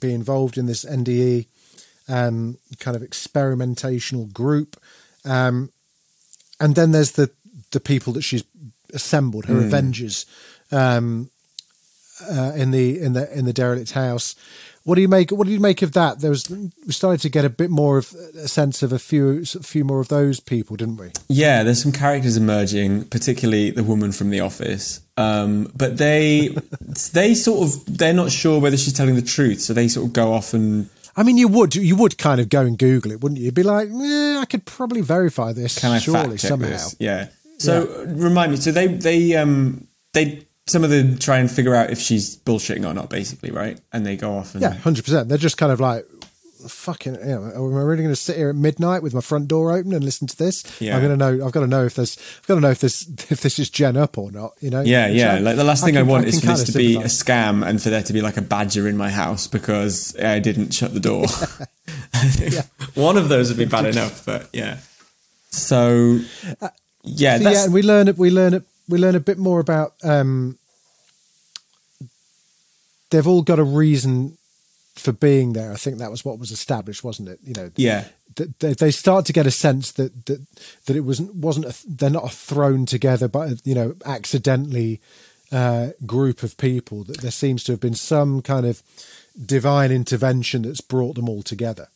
be 0.00 0.12
involved 0.14 0.56
in 0.58 0.66
this 0.66 0.84
NDE 0.84 1.46
um, 2.10 2.58
kind 2.78 2.96
of 2.96 3.02
experimentational 3.02 4.32
group, 4.32 4.76
um, 5.24 5.70
and 6.58 6.74
then 6.74 6.92
there's 6.92 7.12
the 7.12 7.30
the 7.70 7.80
people 7.80 8.12
that 8.14 8.22
she's 8.22 8.44
assembled, 8.92 9.46
her 9.46 9.58
Avengers, 9.58 10.26
um, 10.72 11.30
uh, 12.28 12.52
in 12.56 12.72
the 12.72 13.00
in 13.00 13.12
the 13.12 13.32
in 13.36 13.44
the 13.44 13.52
derelict 13.52 13.92
house. 13.92 14.34
What 14.84 14.94
do 14.94 15.02
you 15.02 15.08
make? 15.08 15.30
What 15.30 15.46
do 15.46 15.52
you 15.52 15.60
make 15.60 15.82
of 15.82 15.92
that? 15.92 16.20
There 16.20 16.30
was 16.30 16.48
we 16.48 16.92
started 16.92 17.20
to 17.20 17.28
get 17.28 17.44
a 17.44 17.50
bit 17.50 17.70
more 17.70 17.98
of 17.98 18.14
a 18.34 18.48
sense 18.48 18.82
of 18.82 18.92
a 18.92 18.98
few 18.98 19.42
a 19.42 19.62
few 19.62 19.84
more 19.84 20.00
of 20.00 20.08
those 20.08 20.40
people, 20.40 20.74
didn't 20.76 20.96
we? 20.96 21.10
Yeah, 21.28 21.62
there's 21.62 21.82
some 21.82 21.92
characters 21.92 22.36
emerging, 22.36 23.04
particularly 23.04 23.70
the 23.70 23.84
woman 23.84 24.10
from 24.10 24.30
the 24.30 24.40
office. 24.40 25.00
Um, 25.18 25.70
but 25.76 25.98
they 25.98 26.56
they 27.12 27.34
sort 27.34 27.68
of 27.68 27.98
they're 27.98 28.14
not 28.14 28.30
sure 28.32 28.58
whether 28.58 28.76
she's 28.76 28.94
telling 28.94 29.16
the 29.16 29.22
truth, 29.22 29.60
so 29.60 29.74
they 29.74 29.86
sort 29.86 30.06
of 30.06 30.12
go 30.14 30.32
off 30.32 30.54
and 30.54 30.88
I 31.16 31.22
mean, 31.22 31.36
you 31.36 31.48
would 31.48 31.74
you 31.74 31.96
would 31.96 32.18
kind 32.18 32.40
of 32.40 32.48
go 32.48 32.60
and 32.62 32.78
Google 32.78 33.12
it, 33.12 33.20
wouldn't 33.20 33.38
you? 33.38 33.46
You'd 33.46 33.54
be 33.54 33.62
like, 33.62 33.88
eh, 33.88 34.38
I 34.38 34.44
could 34.48 34.64
probably 34.64 35.00
verify 35.00 35.52
this. 35.52 35.78
can 35.78 35.92
I 35.92 35.98
surely 35.98 36.38
somehow. 36.38 36.68
this? 36.68 36.96
Yeah. 36.98 37.28
So 37.58 38.04
remind 38.08 38.52
me. 38.52 38.56
So 38.56 38.72
they 38.72 38.86
they 38.86 39.36
um 39.36 39.86
they 40.12 40.46
some 40.66 40.84
of 40.84 40.90
them 40.90 41.18
try 41.18 41.38
and 41.38 41.50
figure 41.50 41.74
out 41.74 41.90
if 41.90 41.98
she's 41.98 42.36
bullshitting 42.36 42.88
or 42.88 42.94
not, 42.94 43.10
basically, 43.10 43.50
right? 43.50 43.78
And 43.92 44.06
they 44.06 44.16
go 44.16 44.36
off 44.36 44.54
and 44.54 44.62
Yeah, 44.62 44.74
hundred 44.74 45.04
percent. 45.04 45.28
They're 45.28 45.38
just 45.38 45.58
kind 45.58 45.72
of 45.72 45.80
like, 45.80 46.06
fucking. 46.68 47.14
You 47.14 47.26
know, 47.26 47.68
am 47.68 47.76
I 47.76 47.80
really 47.80 48.02
going 48.02 48.14
to 48.14 48.20
sit 48.20 48.36
here 48.36 48.50
at 48.50 48.56
midnight 48.56 49.02
with 49.02 49.14
my 49.14 49.20
front 49.20 49.48
door 49.48 49.72
open 49.72 49.92
and 49.92 50.04
listen 50.04 50.26
to 50.26 50.36
this? 50.36 50.64
Yeah. 50.80 50.96
I'm 50.96 51.02
going 51.02 51.18
to 51.18 51.38
know. 51.38 51.46
I've 51.46 51.52
got 51.52 51.60
to 51.60 51.66
know 51.66 51.84
if 51.84 51.94
there's. 51.94 52.18
I've 52.38 52.46
got 52.46 52.54
to 52.56 52.60
know 52.60 52.70
if 52.70 52.80
this 52.80 53.08
if 53.30 53.40
this 53.40 53.58
is 53.58 53.70
Jen 53.70 53.96
up 53.96 54.18
or 54.18 54.30
not. 54.30 54.52
You 54.60 54.70
know? 54.70 54.82
Yeah, 54.82 55.08
yeah. 55.08 55.38
Like 55.38 55.56
the 55.56 55.64
last 55.64 55.84
thing 55.84 55.96
I, 55.96 56.02
want 56.02 56.24
can 56.24 56.34
is 56.34 56.40
for 56.40 56.46
this 56.46 56.64
to 56.64 56.78
be 56.78 56.96
a 56.96 57.04
scam 57.04 57.66
and 57.66 57.82
for 57.82 57.90
there 57.90 58.02
to 58.02 58.12
be 58.12 58.20
like 58.22 58.36
a 58.36 58.42
badger 58.42 58.88
in 58.88 58.96
my 58.96 59.10
house 59.10 59.46
because 59.46 60.16
I 60.18 60.38
didn't 60.38 60.72
shut 60.72 60.94
the 60.94 61.00
door. 61.00 61.26
One 62.94 63.16
of 63.16 63.28
those 63.28 63.48
would 63.48 63.58
be 63.58 63.64
bad 63.64 63.86
enough, 63.86 64.24
but 64.24 64.48
yeah. 64.52 64.78
So 65.50 66.20
yeah, 67.02 67.38
So, 67.38 67.50
yeah, 67.50 67.64
and 67.64 67.74
we 67.74 67.82
learn 67.82 68.08
it 68.08 68.18
we 68.18 68.30
learn 68.30 68.54
it 68.54 68.64
we 68.88 68.98
learn 68.98 69.14
a 69.14 69.20
bit 69.20 69.38
more 69.38 69.60
about. 69.60 69.94
um 70.02 70.58
They've 73.10 73.26
all 73.26 73.42
got 73.42 73.58
a 73.58 73.64
reason 73.64 74.38
for 74.94 75.12
being 75.12 75.52
there. 75.52 75.72
I 75.72 75.76
think 75.76 75.98
that 75.98 76.10
was 76.10 76.24
what 76.24 76.38
was 76.38 76.50
established, 76.50 77.04
wasn't 77.04 77.28
it? 77.28 77.38
You 77.42 77.54
know, 77.54 77.70
yeah. 77.76 78.04
they, 78.36 78.74
they 78.74 78.90
start 78.90 79.26
to 79.26 79.32
get 79.32 79.46
a 79.46 79.50
sense 79.50 79.92
that 79.92 80.26
that 80.26 80.46
that 80.86 80.96
it 80.96 81.00
wasn't 81.00 81.34
wasn't 81.34 81.66
a, 81.66 81.76
they're 81.86 82.10
not 82.10 82.24
a 82.24 82.34
thrown 82.34 82.86
together 82.86 83.28
but 83.28 83.64
you 83.64 83.74
know 83.74 83.94
accidentally 84.04 85.00
uh, 85.52 85.88
group 86.06 86.42
of 86.42 86.56
people 86.56 87.04
that 87.04 87.20
there 87.20 87.30
seems 87.30 87.64
to 87.64 87.72
have 87.72 87.80
been 87.80 87.94
some 87.94 88.40
kind 88.42 88.66
of 88.66 88.82
divine 89.44 89.90
intervention 89.90 90.62
that's 90.62 90.80
brought 90.80 91.16
them 91.16 91.28
all 91.28 91.42
together. 91.42 91.88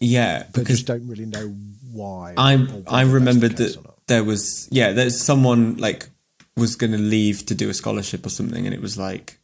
Yeah, 0.00 0.44
They 0.52 0.60
because 0.62 0.78
just 0.78 0.86
don't 0.86 1.06
really 1.08 1.26
know 1.26 1.54
why. 1.92 2.34
I 2.36 2.66
I 2.86 3.02
remembered 3.02 3.56
that 3.56 3.76
there 4.06 4.24
was 4.24 4.68
yeah, 4.70 4.92
there's 4.92 5.20
someone 5.20 5.76
like 5.76 6.08
was 6.56 6.76
going 6.76 6.92
to 6.92 6.98
leave 6.98 7.46
to 7.46 7.54
do 7.54 7.68
a 7.68 7.74
scholarship 7.74 8.26
or 8.26 8.30
something, 8.30 8.66
and 8.66 8.74
it 8.74 8.82
was 8.82 8.98
like, 8.98 9.38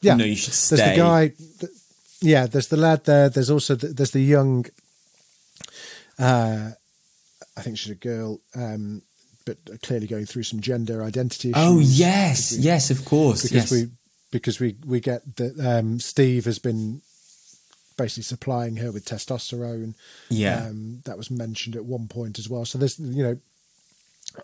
yeah, 0.00 0.16
no, 0.16 0.24
you 0.24 0.36
should 0.36 0.52
stay. 0.52 0.76
There's 0.76 0.90
the 0.90 0.96
guy. 0.96 1.32
Yeah, 2.24 2.46
there's 2.46 2.68
the 2.68 2.78
lad 2.78 3.04
there. 3.04 3.28
There's 3.28 3.50
also 3.50 3.74
the, 3.74 3.88
there's 3.88 4.12
the 4.12 4.20
young. 4.20 4.64
Uh, 6.18 6.70
I 7.56 7.60
think 7.60 7.76
she's 7.76 7.92
a 7.92 7.96
girl, 7.96 8.40
um, 8.54 9.02
but 9.44 9.58
clearly 9.82 10.06
going 10.06 10.24
through 10.24 10.44
some 10.44 10.60
gender 10.60 11.02
identity 11.02 11.50
issues. 11.50 11.62
Oh 11.62 11.80
yes, 11.80 12.56
yes, 12.56 12.90
of 12.90 13.04
course, 13.04 13.42
because 13.42 13.70
yes. 13.70 13.72
we 13.72 13.90
because 14.30 14.58
we 14.58 14.76
we 14.86 15.00
get 15.00 15.36
that 15.36 15.60
um, 15.60 16.00
Steve 16.00 16.46
has 16.46 16.58
been 16.58 17.02
basically 17.98 18.22
supplying 18.22 18.76
her 18.76 18.90
with 18.90 19.04
testosterone. 19.04 19.94
Yeah. 20.30 20.66
um, 20.66 21.02
that 21.04 21.18
was 21.18 21.30
mentioned 21.30 21.76
at 21.76 21.84
one 21.84 22.08
point 22.08 22.38
as 22.38 22.48
well. 22.48 22.64
So 22.64 22.78
there's 22.78 22.98
you 22.98 23.22
know, 23.22 23.38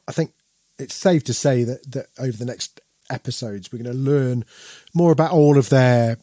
I 0.06 0.12
think 0.12 0.32
it's 0.78 0.94
safe 0.94 1.24
to 1.24 1.34
say 1.34 1.64
that 1.64 1.90
that 1.92 2.06
over 2.18 2.36
the 2.36 2.44
next 2.44 2.80
episodes 3.08 3.72
we're 3.72 3.82
going 3.82 3.96
to 3.96 3.98
learn 3.98 4.44
more 4.94 5.10
about 5.10 5.32
all 5.32 5.58
of 5.58 5.70
their 5.70 6.18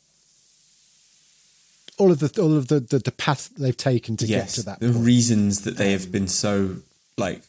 all 1.98 2.12
of 2.12 2.20
the 2.20 2.42
all 2.42 2.56
of 2.56 2.68
the 2.68 2.80
the, 2.80 3.00
the 3.00 3.12
path 3.12 3.50
they've 3.58 3.76
taken 3.78 4.18
to 4.18 4.26
yes, 4.26 4.56
get 4.56 4.62
to 4.62 4.66
that 4.66 4.80
the 4.80 4.92
point. 4.92 5.06
reasons 5.06 5.62
that 5.62 5.78
they 5.78 5.92
have 5.92 6.12
been 6.12 6.28
so 6.28 6.78
like 7.18 7.42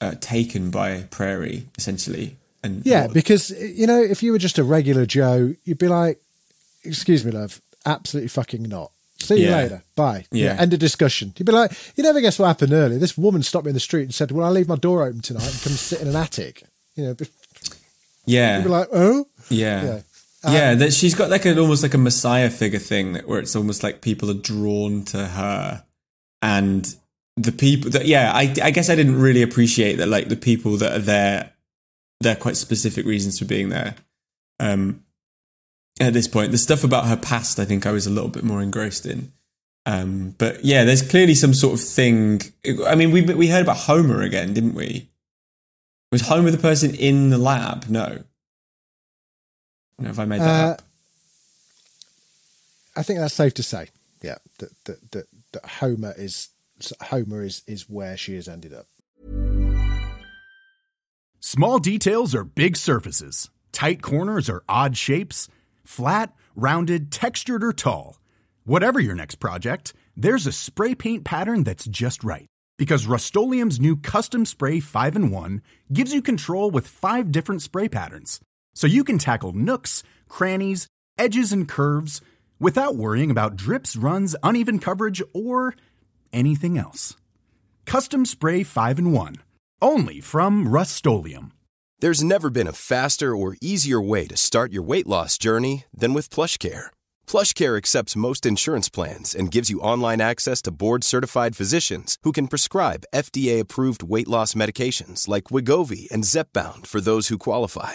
uh, 0.00 0.14
taken 0.20 0.70
by 0.70 1.02
Prairie 1.10 1.66
essentially, 1.76 2.36
and 2.62 2.84
Yeah, 2.86 3.06
what- 3.06 3.14
because 3.14 3.50
you 3.50 3.86
know, 3.86 4.00
if 4.02 4.22
you 4.22 4.32
were 4.32 4.38
just 4.38 4.58
a 4.58 4.64
regular 4.64 5.06
Joe, 5.06 5.54
you'd 5.64 5.78
be 5.78 5.88
like, 5.88 6.20
"Excuse 6.84 7.24
me, 7.24 7.30
love, 7.32 7.60
absolutely 7.86 8.28
fucking 8.28 8.62
not." 8.64 8.90
See 9.20 9.40
you 9.40 9.48
Yeah. 9.48 9.56
later. 9.56 9.82
Bye. 9.96 10.26
Yeah. 10.30 10.56
End 10.60 10.72
of 10.72 10.78
discussion. 10.78 11.32
You'd 11.36 11.46
be 11.46 11.50
like, 11.52 11.72
"You 11.96 12.04
never 12.04 12.20
guess 12.20 12.38
what 12.38 12.46
happened 12.46 12.72
earlier." 12.72 12.98
This 13.00 13.18
woman 13.18 13.42
stopped 13.42 13.64
me 13.64 13.70
in 13.70 13.74
the 13.74 13.80
street 13.80 14.04
and 14.04 14.14
said, 14.14 14.30
"Well, 14.30 14.46
I 14.46 14.50
leave 14.50 14.68
my 14.68 14.76
door 14.76 15.02
open 15.04 15.20
tonight 15.20 15.50
and 15.52 15.60
come 15.62 15.72
sit 15.72 16.00
in 16.00 16.06
an 16.08 16.14
attic." 16.16 16.62
You 16.94 17.04
know, 17.04 17.16
Yeah. 18.26 18.58
you'd 18.58 18.64
be 18.64 18.70
like, 18.70 18.88
"Oh, 18.92 19.26
yeah. 19.50 19.84
Yeah. 19.84 20.00
Yeah, 20.46 20.74
that 20.74 20.92
she's 20.92 21.14
got 21.14 21.30
like 21.30 21.44
an 21.46 21.58
almost 21.58 21.82
like 21.82 21.94
a 21.94 21.98
messiah 21.98 22.50
figure 22.50 22.78
thing 22.78 23.14
that 23.14 23.26
where 23.26 23.40
it's 23.40 23.56
almost 23.56 23.82
like 23.82 24.02
people 24.02 24.30
are 24.30 24.34
drawn 24.34 25.04
to 25.06 25.26
her, 25.26 25.84
and 26.42 26.94
the 27.36 27.52
people 27.52 27.90
that 27.90 28.06
yeah, 28.06 28.32
I 28.32 28.54
I 28.62 28.70
guess 28.70 28.88
I 28.88 28.94
didn't 28.94 29.20
really 29.20 29.42
appreciate 29.42 29.96
that 29.96 30.08
like 30.08 30.28
the 30.28 30.36
people 30.36 30.76
that 30.76 30.92
are 30.92 31.00
there, 31.00 31.52
they're 32.20 32.36
quite 32.36 32.56
specific 32.56 33.04
reasons 33.04 33.38
for 33.38 33.46
being 33.46 33.70
there. 33.70 33.96
Um, 34.60 35.04
at 36.00 36.12
this 36.12 36.28
point, 36.28 36.52
the 36.52 36.58
stuff 36.58 36.84
about 36.84 37.06
her 37.06 37.16
past, 37.16 37.58
I 37.58 37.64
think 37.64 37.84
I 37.84 37.90
was 37.90 38.06
a 38.06 38.10
little 38.10 38.30
bit 38.30 38.44
more 38.44 38.62
engrossed 38.62 39.06
in. 39.06 39.32
Um, 39.86 40.34
but 40.38 40.64
yeah, 40.64 40.84
there's 40.84 41.02
clearly 41.02 41.34
some 41.34 41.54
sort 41.54 41.74
of 41.74 41.80
thing. 41.80 42.42
I 42.86 42.94
mean, 42.94 43.10
we 43.10 43.22
we 43.22 43.48
heard 43.48 43.62
about 43.62 43.78
Homer 43.78 44.22
again, 44.22 44.54
didn't 44.54 44.74
we? 44.74 45.08
Was 46.12 46.22
Homer 46.22 46.50
the 46.50 46.58
person 46.58 46.94
in 46.94 47.30
the 47.30 47.38
lab? 47.38 47.88
No. 47.88 48.22
No, 49.98 50.08
have 50.08 50.18
I 50.18 50.24
made 50.24 50.40
that 50.40 50.64
Uh, 50.64 50.70
up? 50.72 50.82
I 52.96 53.02
think 53.02 53.18
that's 53.18 53.34
safe 53.34 53.54
to 53.54 53.62
say." 53.62 53.88
Yeah, 54.22 54.38
that 54.58 54.70
that 54.84 55.10
that, 55.12 55.26
that 55.52 55.64
Homer 55.66 56.14
is 56.16 56.48
Homer 57.02 57.42
is 57.44 57.62
is 57.66 57.88
where 57.88 58.16
she 58.16 58.34
has 58.34 58.48
ended 58.48 58.72
up. 58.72 58.86
Small 61.40 61.78
details 61.78 62.34
are 62.34 62.44
big 62.44 62.76
surfaces. 62.76 63.48
Tight 63.72 64.02
corners 64.02 64.50
are 64.50 64.64
odd 64.68 64.96
shapes. 64.96 65.48
Flat, 65.84 66.34
rounded, 66.56 67.10
textured, 67.12 67.62
or 67.62 67.72
tall. 67.72 68.18
Whatever 68.64 69.00
your 69.00 69.14
next 69.14 69.36
project, 69.36 69.94
there's 70.16 70.46
a 70.46 70.52
spray 70.52 70.94
paint 70.94 71.24
pattern 71.24 71.62
that's 71.64 71.86
just 71.86 72.24
right. 72.24 72.46
Because 72.76 73.06
Rust 73.06 73.34
new 73.34 73.96
Custom 73.96 74.44
Spray 74.44 74.78
5 74.80 75.16
in 75.16 75.30
1 75.30 75.62
gives 75.92 76.12
you 76.12 76.20
control 76.22 76.70
with 76.70 76.86
five 76.86 77.32
different 77.32 77.62
spray 77.62 77.88
patterns. 77.88 78.40
So 78.78 78.86
you 78.86 79.02
can 79.02 79.18
tackle 79.18 79.54
nooks, 79.54 80.04
crannies, 80.28 80.86
edges, 81.18 81.52
and 81.52 81.68
curves 81.68 82.20
without 82.60 82.94
worrying 82.94 83.28
about 83.28 83.56
drips, 83.56 83.96
runs, 83.96 84.36
uneven 84.40 84.78
coverage, 84.78 85.20
or 85.34 85.74
anything 86.32 86.78
else. 86.78 87.16
Custom 87.86 88.24
Spray 88.24 88.62
5 88.62 89.00
in 89.00 89.10
1. 89.10 89.34
Only 89.82 90.20
from 90.20 90.68
Rust 90.68 91.04
There's 91.98 92.22
never 92.22 92.50
been 92.50 92.68
a 92.68 92.72
faster 92.72 93.34
or 93.34 93.56
easier 93.60 94.00
way 94.00 94.28
to 94.28 94.36
start 94.36 94.70
your 94.70 94.84
weight 94.84 95.08
loss 95.08 95.38
journey 95.38 95.84
than 95.92 96.14
with 96.14 96.30
PlushCare. 96.30 96.92
PlushCare 97.26 97.76
accepts 97.76 98.14
most 98.14 98.46
insurance 98.46 98.88
plans 98.88 99.34
and 99.34 99.50
gives 99.50 99.70
you 99.70 99.80
online 99.80 100.20
access 100.20 100.62
to 100.62 100.70
board-certified 100.70 101.56
physicians 101.56 102.16
who 102.22 102.30
can 102.30 102.46
prescribe 102.46 103.08
FDA-approved 103.12 104.04
weight 104.04 104.28
loss 104.28 104.54
medications 104.54 105.26
like 105.26 105.50
Wegovy 105.50 106.08
and 106.12 106.22
Zepbound 106.22 106.86
for 106.86 107.00
those 107.00 107.26
who 107.26 107.38
qualify. 107.38 107.94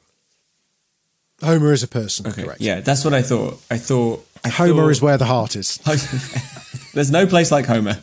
Homer 1.41 1.73
is 1.73 1.83
a 1.83 1.87
person, 1.87 2.27
Okay. 2.27 2.43
correct. 2.43 2.61
Yeah, 2.61 2.81
that's 2.81 3.03
what 3.03 3.13
I 3.13 3.21
thought. 3.21 3.59
I 3.71 3.77
thought. 3.77 4.25
I 4.43 4.49
Homer 4.49 4.83
thought- 4.83 4.89
is 4.89 5.01
where 5.01 5.17
the 5.17 5.25
heart 5.25 5.55
is. 5.55 5.77
There's 6.93 7.11
no 7.11 7.25
place 7.25 7.51
like 7.51 7.65
Homer. 7.65 7.97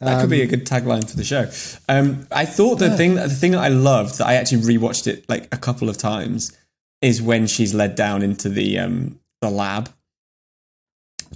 that 0.00 0.20
could 0.20 0.30
be 0.30 0.42
Um, 0.42 0.48
a 0.48 0.50
good 0.50 0.66
tagline 0.66 1.08
for 1.08 1.16
the 1.16 1.24
show. 1.24 1.50
Um, 1.88 2.26
I 2.30 2.44
thought 2.44 2.78
the 2.78 2.96
thing, 2.96 3.14
the 3.14 3.28
thing 3.28 3.52
that 3.52 3.60
I 3.60 3.68
loved, 3.68 4.18
that 4.18 4.26
I 4.26 4.34
actually 4.34 4.62
rewatched 4.62 5.06
it 5.06 5.28
like 5.28 5.48
a 5.52 5.56
couple 5.56 5.88
of 5.88 5.96
times, 5.96 6.52
is 7.02 7.20
when 7.22 7.46
she's 7.46 7.74
led 7.74 7.94
down 7.94 8.22
into 8.22 8.48
the 8.48 8.78
um, 8.78 9.18
the 9.40 9.50
lab. 9.50 9.90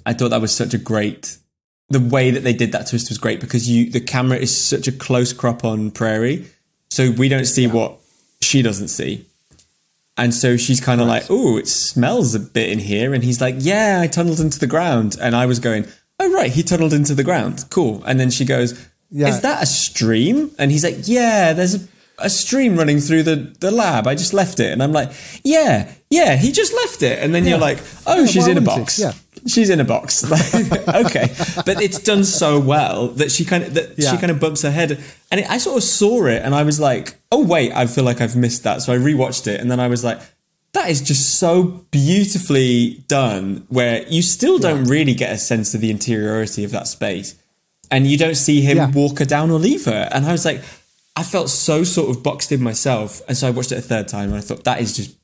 I 0.07 0.13
thought 0.13 0.29
that 0.31 0.41
was 0.41 0.55
such 0.55 0.75
a 0.75 0.79
great. 0.79 1.37
The 1.89 2.01
way 2.01 2.31
that 2.31 2.45
they 2.45 2.53
did 2.53 2.71
that 2.73 2.87
twist 2.87 3.09
was 3.09 3.19
great 3.19 3.41
because 3.41 3.69
you 3.69 3.91
the 3.91 4.01
camera 4.01 4.39
is 4.39 4.57
such 4.57 4.87
a 4.87 4.93
close 4.93 5.33
crop 5.33 5.65
on 5.65 5.91
Prairie, 5.91 6.47
so 6.91 7.11
we 7.11 7.29
don't 7.29 7.47
see 7.47 7.67
what 7.67 7.99
she 8.41 8.63
doesn't 8.63 8.89
see. 8.89 9.27
And 10.21 10.35
so 10.35 10.59
she's 10.59 10.81
kind 10.81 11.01
of 11.01 11.07
like, 11.09 11.25
"Oh, 11.31 11.57
it 11.57 11.67
smells 11.67 12.35
a 12.35 12.41
bit 12.41 12.69
in 12.69 12.79
here," 12.79 13.15
and 13.15 13.25
he's 13.25 13.41
like, 13.41 13.55
"Yeah, 13.59 14.01
I 14.03 14.07
tunneled 14.07 14.39
into 14.39 14.59
the 14.59 14.67
ground." 14.67 15.17
And 15.19 15.35
I 15.35 15.47
was 15.47 15.59
going, 15.59 15.87
"Oh, 16.19 16.31
right, 16.31 16.53
he 16.53 16.63
tunneled 16.63 16.93
into 16.93 17.15
the 17.15 17.25
ground. 17.25 17.65
Cool." 17.71 18.05
And 18.07 18.21
then 18.21 18.31
she 18.31 18.45
goes, 18.45 18.79
Yeah. 19.11 19.29
"Is 19.29 19.41
that 19.41 19.63
a 19.63 19.67
stream?" 19.67 20.51
And 20.59 20.71
he's 20.71 20.85
like, 20.85 20.99
"Yeah, 21.09 21.55
there's 21.55 21.75
a, 21.75 21.81
a 22.19 22.29
stream 22.29 22.77
running 22.77 23.01
through 23.01 23.23
the 23.23 23.37
the 23.61 23.71
lab. 23.71 24.07
I 24.07 24.15
just 24.15 24.35
left 24.35 24.61
it." 24.61 24.71
And 24.73 24.83
I'm 24.83 24.93
like, 24.93 25.11
"Yeah, 25.43 25.91
yeah, 26.11 26.37
he 26.37 26.53
just 26.53 26.75
left 26.75 27.03
it." 27.03 27.19
And 27.23 27.35
then 27.35 27.47
you're 27.47 27.59
like, 27.59 27.79
"Oh, 28.07 28.21
Yeah, 28.21 28.27
she's 28.27 28.47
in 28.47 28.59
a 28.59 28.61
box." 28.61 28.99
Yeah. 28.99 29.13
She's 29.47 29.71
in 29.71 29.81
a 29.81 29.85
box. 29.85 30.29
Like, 30.29 30.89
okay, 31.07 31.35
but 31.67 31.81
it's 31.83 31.99
done 32.03 32.25
so 32.25 32.59
well 32.59 33.09
that 33.09 33.31
she 33.31 33.45
kind 33.45 33.65
of 33.65 33.75
that 33.75 33.97
she 33.97 34.17
kind 34.19 34.31
of 34.31 34.39
bumps 34.41 34.63
her 34.63 34.71
head, 34.71 34.93
and 35.31 35.41
it, 35.41 35.51
I 35.51 35.59
sort 35.59 35.77
of 35.79 35.83
saw 35.83 36.27
it, 36.27 36.43
and 36.43 36.55
I 36.55 36.63
was 36.63 36.79
like, 36.81 37.17
"Oh 37.33 37.45
wait, 37.45 37.73
I 37.73 37.87
feel 37.87 38.05
like 38.05 38.21
I've 38.21 38.37
missed 38.37 38.63
that." 38.65 38.83
So 38.83 38.93
I 38.93 38.97
rewatched 38.97 39.47
it, 39.47 39.61
and 39.61 39.71
then 39.71 39.81
I 39.81 39.89
was 39.89 40.03
like, 40.05 40.21
"That 40.73 40.91
is 40.91 41.01
just 41.01 41.39
so 41.39 41.85
beautifully 41.91 43.03
done." 43.09 43.67
Where 43.69 44.07
you 44.09 44.23
still 44.23 44.59
don't 44.59 44.85
really 44.85 45.15
get 45.15 45.33
a 45.33 45.39
sense 45.39 45.75
of 45.75 45.81
the 45.81 45.91
interiority 45.91 46.65
of 46.65 46.71
that 46.73 46.87
space, 46.87 47.35
and 47.91 48.07
you 48.07 48.17
don't 48.19 48.37
see 48.37 48.61
him 48.61 48.77
Yeah. 48.77 48.91
walk 48.91 49.19
her 49.21 49.25
down 49.25 49.51
or 49.51 49.59
leave 49.59 49.85
her. 49.87 50.09
And 50.13 50.27
I 50.27 50.33
was 50.33 50.45
like, 50.45 50.61
I 51.17 51.23
felt 51.23 51.49
so 51.51 51.83
sort 51.85 52.11
of 52.15 52.23
boxed 52.23 52.53
in 52.53 52.63
myself, 52.63 53.21
and 53.29 53.37
so 53.37 53.49
I 53.49 53.51
watched 53.51 53.73
it 53.73 53.79
a 53.79 53.83
third 53.83 54.09
time, 54.09 54.29
and 54.31 54.37
I 54.39 54.41
thought 54.41 54.65
that 54.65 54.81
is 54.81 54.97
just 54.97 55.17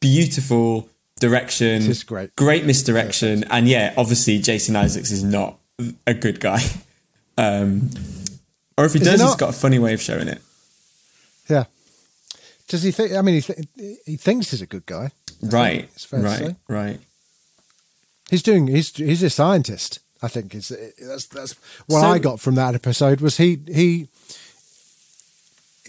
beautiful 0.00 0.88
direction. 1.20 1.82
It 1.82 1.88
is 1.88 2.02
great. 2.02 2.34
Great 2.34 2.64
misdirection. 2.64 3.44
And 3.44 3.68
yeah, 3.68 3.94
obviously 3.96 4.38
Jason 4.38 4.74
Isaacs 4.74 5.12
is 5.12 5.22
not 5.22 5.58
a 6.06 6.14
good 6.14 6.40
guy. 6.40 6.60
Um, 7.38 7.88
or 8.76 8.84
if 8.84 8.92
he 8.92 8.98
Is 8.98 9.06
he 9.06 9.10
does, 9.12 9.20
he's 9.20 9.30
not? 9.30 9.38
got 9.38 9.48
a 9.48 9.52
funny 9.54 9.78
way 9.78 9.94
of 9.94 10.02
showing 10.02 10.28
it. 10.28 10.42
Yeah. 11.48 11.64
Does 12.68 12.82
he 12.82 12.90
think? 12.90 13.12
I 13.14 13.22
mean, 13.22 13.36
he, 13.36 13.40
th- 13.40 13.66
he 14.04 14.16
thinks 14.16 14.50
he's 14.50 14.60
a 14.60 14.66
good 14.66 14.84
guy. 14.84 15.10
Right. 15.40 15.84
it's 15.94 16.04
fair 16.04 16.20
to 16.20 16.26
Right. 16.26 16.56
Right. 16.68 17.00
He's 18.28 18.42
doing. 18.42 18.66
He's 18.66 18.94
he's 18.94 19.22
a 19.22 19.30
scientist. 19.30 20.00
I 20.20 20.28
think 20.28 20.54
is 20.54 20.68
that's 21.00 21.26
that's 21.28 21.54
what 21.86 22.00
So- 22.02 22.08
I 22.08 22.18
got 22.18 22.40
from 22.40 22.56
that 22.56 22.74
episode 22.74 23.22
was 23.22 23.38
he 23.38 23.60
he, 23.66 24.08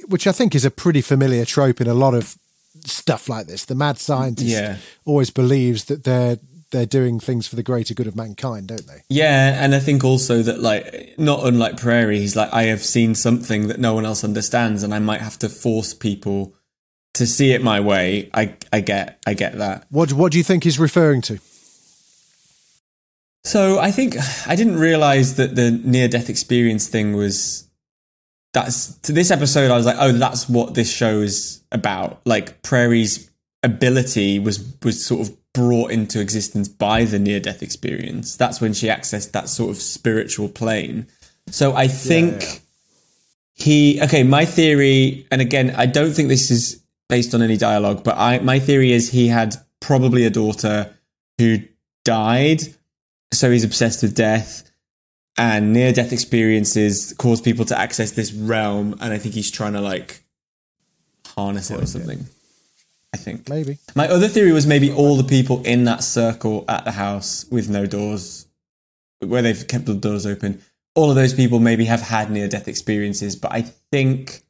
which 0.07 0.25
I 0.25 0.31
think 0.31 0.55
is 0.55 0.63
a 0.63 0.71
pretty 0.71 1.01
familiar 1.01 1.43
trope 1.43 1.81
in 1.81 1.87
a 1.87 1.93
lot 1.93 2.13
of 2.13 2.37
stuff 2.85 3.27
like 3.29 3.47
this. 3.47 3.65
The 3.65 3.75
mad 3.75 3.97
scientist 3.97 4.49
Yeah. 4.49 4.77
always 5.05 5.29
believes 5.29 5.85
that 5.85 6.03
they're 6.03 6.39
they're 6.71 6.85
doing 6.85 7.19
things 7.19 7.47
for 7.47 7.57
the 7.57 7.63
greater 7.63 7.93
good 7.93 8.07
of 8.07 8.15
mankind, 8.15 8.67
don't 8.69 8.87
they? 8.87 9.01
Yeah, 9.09 9.61
and 9.61 9.75
I 9.75 9.79
think 9.79 10.05
also 10.05 10.41
that 10.41 10.61
like 10.61 11.15
not 11.17 11.45
unlike 11.45 11.75
Prairie, 11.75 12.19
he's 12.19 12.37
like 12.37 12.49
I 12.53 12.63
have 12.63 12.81
seen 12.81 13.13
something 13.13 13.67
that 13.67 13.77
no 13.79 13.93
one 13.93 14.05
else 14.05 14.23
understands, 14.23 14.81
and 14.81 14.93
I 14.93 14.99
might 14.99 15.19
have 15.19 15.37
to 15.39 15.49
force 15.49 15.93
people 15.93 16.53
to 17.15 17.27
see 17.27 17.51
it 17.51 17.61
my 17.61 17.81
way. 17.81 18.29
I 18.33 18.55
I 18.71 18.79
get 18.79 19.19
I 19.27 19.33
get 19.33 19.57
that. 19.57 19.85
What 19.89 20.13
what 20.13 20.31
do 20.31 20.37
you 20.37 20.45
think 20.45 20.63
he's 20.63 20.79
referring 20.79 21.21
to? 21.23 21.39
So 23.43 23.79
I 23.79 23.91
think 23.91 24.15
I 24.47 24.55
didn't 24.55 24.77
realize 24.77 25.35
that 25.35 25.55
the 25.55 25.71
near 25.71 26.07
death 26.07 26.29
experience 26.29 26.87
thing 26.87 27.13
was 27.15 27.67
that's 28.53 28.95
to 28.99 29.13
this 29.13 29.31
episode 29.31 29.71
I 29.71 29.77
was 29.77 29.85
like, 29.85 29.97
oh, 29.99 30.11
that's 30.11 30.49
what 30.49 30.73
this 30.73 30.91
show 30.91 31.21
is 31.21 31.63
about. 31.71 32.21
Like 32.25 32.61
Prairie's 32.61 33.29
ability 33.63 34.39
was 34.39 34.75
was 34.83 35.03
sort 35.03 35.27
of 35.27 35.37
brought 35.53 35.91
into 35.91 36.19
existence 36.19 36.67
by 36.67 37.03
the 37.05 37.19
near 37.19 37.39
death 37.39 37.61
experience. 37.61 38.35
That's 38.35 38.61
when 38.61 38.73
she 38.73 38.87
accessed 38.87 39.31
that 39.31 39.49
sort 39.49 39.71
of 39.71 39.77
spiritual 39.77 40.49
plane. 40.49 41.07
So 41.47 41.75
I 41.75 41.87
think 41.87 42.61
he 43.53 44.01
okay, 44.01 44.23
my 44.23 44.45
theory, 44.45 45.27
and 45.31 45.41
again, 45.41 45.73
I 45.77 45.85
don't 45.85 46.11
think 46.11 46.29
this 46.29 46.51
is 46.51 46.81
based 47.09 47.33
on 47.33 47.41
any 47.41 47.57
dialogue, 47.57 48.03
but 48.03 48.17
I 48.17 48.39
my 48.39 48.59
theory 48.59 48.91
is 48.91 49.11
he 49.11 49.27
had 49.27 49.55
probably 49.79 50.25
a 50.25 50.29
daughter 50.29 50.93
who 51.37 51.59
died 52.03 52.61
so 53.33 53.49
he's 53.49 53.63
obsessed 53.63 54.03
with 54.03 54.15
death 54.15 54.70
and 55.37 55.73
near 55.73 55.91
death 55.91 56.11
experiences 56.11 57.13
cause 57.17 57.41
people 57.41 57.65
to 57.65 57.77
access 57.77 58.11
this 58.11 58.31
realm 58.33 58.95
and 59.01 59.13
i 59.13 59.17
think 59.17 59.33
he's 59.33 59.51
trying 59.51 59.73
to 59.73 59.81
like 59.81 60.23
harness 61.35 61.71
it 61.71 61.81
or 61.81 61.85
something 61.85 62.25
i 63.13 63.17
think 63.17 63.47
Maybe. 63.49 63.77
my 63.95 64.07
other 64.07 64.27
theory 64.27 64.51
was 64.51 64.67
maybe 64.67 64.91
all 64.91 65.15
the 65.15 65.23
people 65.23 65.63
in 65.63 65.85
that 65.85 66.03
circle 66.03 66.65
at 66.67 66.85
the 66.85 66.91
house 66.91 67.45
with 67.51 67.69
no 67.69 67.85
doors 67.85 68.45
where 69.19 69.41
they've 69.41 69.67
kept 69.67 69.85
the 69.85 69.93
doors 69.93 70.25
open 70.25 70.61
all 70.95 71.09
of 71.09 71.15
those 71.15 71.33
people 71.33 71.59
maybe 71.59 71.85
have 71.85 72.01
had 72.01 72.29
near 72.29 72.47
death 72.47 72.67
experiences 72.67 73.35
but 73.35 73.51
i 73.51 73.61
think 73.61 74.41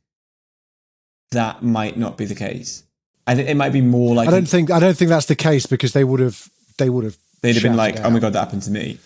that 1.32 1.64
might 1.64 1.98
not 1.98 2.18
be 2.18 2.26
the 2.26 2.36
case 2.36 2.84
i 3.28 3.36
think 3.36 3.48
it 3.48 3.56
might 3.56 3.74
be 3.74 3.82
more 3.82 4.16
like 4.16 4.28
I 4.28 4.32
don't 4.32 4.48
think 4.48 4.72
I 4.72 4.80
don't 4.80 4.98
think 4.98 5.10
that's 5.10 5.28
the 5.28 5.36
case 5.36 5.66
because 5.68 5.94
they 5.94 6.04
would 6.04 6.20
have 6.20 6.50
they 6.78 6.90
would 6.90 7.04
have 7.04 7.18
they'd 7.42 7.54
have 7.54 7.64
been 7.64 7.76
like, 7.76 8.00
"Oh 8.00 8.10
my 8.10 8.20
god, 8.20 8.34
that 8.34 8.40
happened 8.40 8.64
to 8.64 8.72
me." 8.72 8.98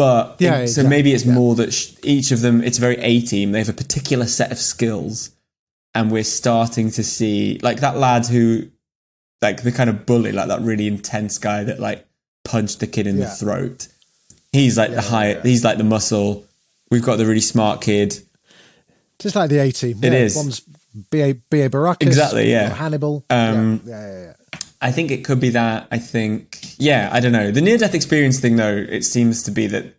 But 0.00 0.36
Yeah, 0.38 0.58
it- 0.60 0.68
so 0.68 0.82
maybe 0.82 1.12
it's 1.12 1.26
yeah. 1.26 1.34
more 1.34 1.54
that 1.56 1.74
sh- 1.74 1.92
each 2.02 2.32
of 2.32 2.40
them, 2.40 2.62
it's 2.64 2.78
a 2.78 2.80
very 2.80 2.96
A 2.96 3.20
team. 3.20 3.52
They 3.52 3.58
have 3.58 3.68
a 3.68 3.74
particular 3.74 4.26
set 4.26 4.50
of 4.50 4.58
skills, 4.58 5.30
and 5.94 6.10
we're 6.10 6.24
starting 6.24 6.90
to 6.92 7.04
see 7.04 7.58
like 7.62 7.80
that 7.80 7.98
lad 7.98 8.26
who, 8.26 8.68
like 9.42 9.62
the 9.62 9.72
kind 9.72 9.90
of 9.90 10.06
bully, 10.06 10.32
like 10.32 10.48
that 10.48 10.62
really 10.62 10.86
intense 10.86 11.36
guy 11.36 11.64
that 11.64 11.78
like 11.80 12.06
punched 12.44 12.80
the 12.80 12.86
kid 12.86 13.06
in 13.06 13.18
the 13.18 13.26
throat. 13.28 13.88
He's 14.52 14.78
like 14.78 14.90
the 14.92 15.02
high. 15.02 15.34
He's 15.42 15.64
like 15.64 15.76
the 15.78 15.84
muscle. 15.84 16.46
We've 16.90 17.04
got 17.04 17.16
the 17.16 17.26
really 17.26 17.40
smart 17.40 17.82
kid. 17.82 18.18
just 19.18 19.36
like 19.36 19.50
the 19.50 19.58
A 19.58 19.70
team. 19.70 19.98
It 20.02 20.12
yeah, 20.14 20.18
is. 20.20 20.34
One's 20.34 20.60
B 21.10 21.20
A 21.20 21.32
B 21.34 21.60
A 21.60 21.68
Baracus. 21.70 22.02
Exactly, 22.06 22.50
yeah. 22.50 22.70
Hannibal. 22.74 23.24
Um, 23.28 23.82
yeah, 23.84 24.00
yeah, 24.00 24.12
yeah, 24.12 24.22
yeah. 24.28 24.32
I 24.80 24.92
think 24.92 25.10
it 25.10 25.24
could 25.24 25.40
be 25.40 25.50
that. 25.50 25.88
I 25.90 25.98
think, 25.98 26.58
yeah, 26.78 27.10
I 27.12 27.20
don't 27.20 27.32
know. 27.32 27.50
The 27.50 27.60
near 27.60 27.76
death 27.76 27.94
experience 27.94 28.40
thing, 28.40 28.56
though, 28.56 28.76
it 28.76 29.04
seems 29.04 29.42
to 29.44 29.50
be 29.50 29.66
that 29.66 29.94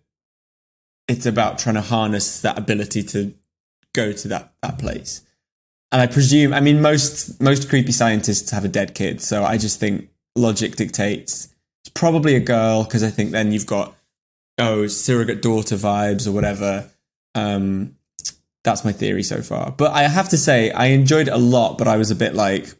it's 1.08 1.26
about 1.26 1.60
trying 1.60 1.76
to 1.76 1.82
harness 1.82 2.42
that 2.42 2.58
ability 2.58 3.04
to 3.04 3.34
go 3.94 4.12
to 4.12 4.28
that, 4.30 4.54
that 4.62 4.80
place. 4.80 5.22
And 5.92 6.02
I 6.02 6.08
presume, 6.08 6.54
I 6.54 6.62
mean, 6.62 6.82
most 6.82 7.42
most 7.42 7.70
creepy 7.70 7.92
scientists 7.92 8.52
have 8.52 8.64
a 8.64 8.70
dead 8.70 8.96
kid, 8.96 9.22
so 9.22 9.44
I 9.44 9.58
just 9.58 9.80
think 9.80 10.10
logic 10.36 10.78
dictates 10.78 11.50
it's 11.84 11.90
probably 11.90 12.36
a 12.36 12.40
girl 12.40 12.84
because 12.84 13.04
I 13.04 13.10
think 13.10 13.32
then 13.32 13.52
you've 13.52 13.66
got 13.66 13.96
oh 14.58 14.88
surrogate 14.88 15.42
daughter 15.42 15.76
vibes 15.76 16.28
or 16.28 16.32
whatever. 16.32 16.90
Um, 17.34 17.96
That's 18.64 18.86
my 18.86 18.92
theory 18.92 19.24
so 19.24 19.42
far. 19.42 19.72
But 19.72 19.92
I 19.92 20.04
have 20.04 20.30
to 20.30 20.38
say, 20.38 20.72
I 20.72 20.88
enjoyed 20.88 21.28
it 21.28 21.34
a 21.34 21.38
lot, 21.38 21.78
but 21.78 21.88
I 21.88 21.98
was 21.98 22.12
a 22.12 22.16
bit 22.16 22.36
like, 22.36 22.74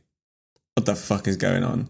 what 0.82 0.86
the 0.88 0.96
fuck 0.96 1.28
is 1.28 1.38
going 1.38 1.64
on? 1.64 1.90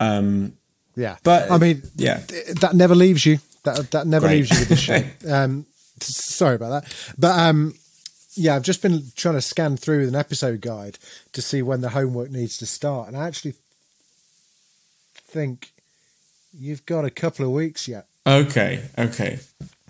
Um, 0.00 0.52
Yeah, 0.94 1.16
But- 1.22 1.50
I 1.50 1.58
mean, 1.58 1.82
yeah. 1.96 2.18
th- 2.20 2.46
that 2.60 2.74
never 2.74 2.94
leaves 2.94 3.26
you. 3.26 3.38
That 3.64 3.90
that 3.90 4.06
never 4.06 4.28
Great. 4.28 4.36
leaves 4.48 4.50
you 4.60 4.66
with 4.68 4.78
show. 4.78 5.02
Um, 5.28 5.66
sorry 6.00 6.54
about 6.54 6.70
that, 6.84 6.94
but 7.18 7.36
um, 7.38 7.74
yeah, 8.34 8.54
I've 8.56 8.62
just 8.62 8.80
been 8.82 9.02
trying 9.16 9.34
to 9.34 9.40
scan 9.42 9.76
through 9.76 10.06
an 10.08 10.14
episode 10.14 10.60
guide 10.60 10.98
to 11.32 11.42
see 11.42 11.62
when 11.62 11.80
the 11.80 11.88
homework 11.90 12.30
needs 12.30 12.58
to 12.58 12.66
start, 12.66 13.08
and 13.08 13.16
I 13.16 13.26
actually 13.26 13.54
think 15.14 15.72
you've 16.58 16.86
got 16.86 17.04
a 17.04 17.10
couple 17.10 17.44
of 17.44 17.50
weeks 17.52 17.88
yet. 17.88 18.06
okay, 18.26 18.82
okay. 18.98 19.38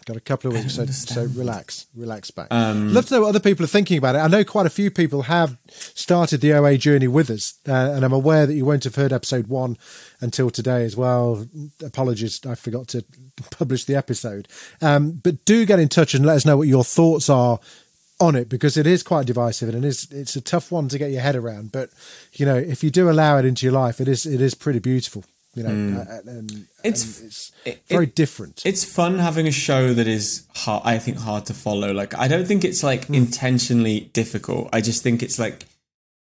Got 0.06 0.16
a 0.16 0.20
couple 0.20 0.52
of 0.52 0.56
weeks, 0.56 0.76
so, 0.76 0.86
so 0.86 1.24
relax, 1.34 1.86
relax 1.92 2.30
back. 2.30 2.46
Um, 2.52 2.94
Love 2.94 3.06
to 3.06 3.14
know 3.14 3.20
what 3.22 3.30
other 3.30 3.40
people 3.40 3.64
are 3.64 3.68
thinking 3.68 3.98
about 3.98 4.14
it. 4.14 4.18
I 4.18 4.28
know 4.28 4.44
quite 4.44 4.64
a 4.64 4.70
few 4.70 4.88
people 4.88 5.22
have 5.22 5.58
started 5.68 6.40
the 6.40 6.52
OA 6.52 6.78
journey 6.78 7.08
with 7.08 7.28
us, 7.28 7.54
uh, 7.68 7.72
and 7.72 8.04
I'm 8.04 8.12
aware 8.12 8.46
that 8.46 8.54
you 8.54 8.64
won't 8.64 8.84
have 8.84 8.94
heard 8.94 9.12
episode 9.12 9.48
one 9.48 9.76
until 10.20 10.48
today 10.48 10.84
as 10.84 10.96
well. 10.96 11.44
Apologies, 11.84 12.46
I 12.46 12.54
forgot 12.54 12.86
to 12.88 13.04
publish 13.50 13.84
the 13.84 13.96
episode. 13.96 14.46
Um, 14.80 15.10
but 15.10 15.44
do 15.44 15.66
get 15.66 15.80
in 15.80 15.88
touch 15.88 16.14
and 16.14 16.24
let 16.24 16.36
us 16.36 16.46
know 16.46 16.56
what 16.56 16.68
your 16.68 16.84
thoughts 16.84 17.28
are 17.28 17.58
on 18.20 18.36
it 18.36 18.48
because 18.48 18.76
it 18.76 18.86
is 18.86 19.02
quite 19.02 19.26
divisive 19.26 19.68
and 19.68 19.84
it 19.84 19.88
is 19.88 20.08
it's 20.10 20.36
a 20.36 20.40
tough 20.40 20.72
one 20.72 20.88
to 20.88 20.98
get 20.98 21.10
your 21.10 21.20
head 21.20 21.34
around. 21.34 21.72
But 21.72 21.90
you 22.32 22.46
know, 22.46 22.56
if 22.56 22.84
you 22.84 22.90
do 22.90 23.10
allow 23.10 23.38
it 23.38 23.44
into 23.44 23.66
your 23.66 23.72
life, 23.72 24.00
it 24.00 24.06
is 24.06 24.24
it 24.24 24.40
is 24.40 24.54
pretty 24.54 24.78
beautiful. 24.78 25.24
You 25.56 25.62
know, 25.62 26.00
uh, 26.00 26.04
and, 26.18 26.28
and. 26.28 26.50
It's- 26.84 27.18
and 27.18 27.26
it's 27.28 27.52
it- 27.64 27.82
very 27.88 28.04
it- 28.06 28.14
different. 28.14 28.62
It's 28.64 28.84
fun 28.84 29.18
having 29.18 29.46
a 29.48 29.50
show 29.52 29.92
that 29.94 30.06
is 30.06 30.46
hard, 30.54 30.82
I 30.84 30.98
think 30.98 31.16
hard 31.18 31.46
to 31.46 31.54
follow. 31.54 31.92
Like 31.92 32.14
I 32.16 32.28
don't 32.28 32.46
think 32.46 32.64
it's 32.64 32.82
like 32.84 33.08
intentionally 33.10 34.00
difficult. 34.12 34.68
I 34.72 34.80
just 34.82 35.02
think 35.02 35.22
it's 35.22 35.38
like 35.38 35.64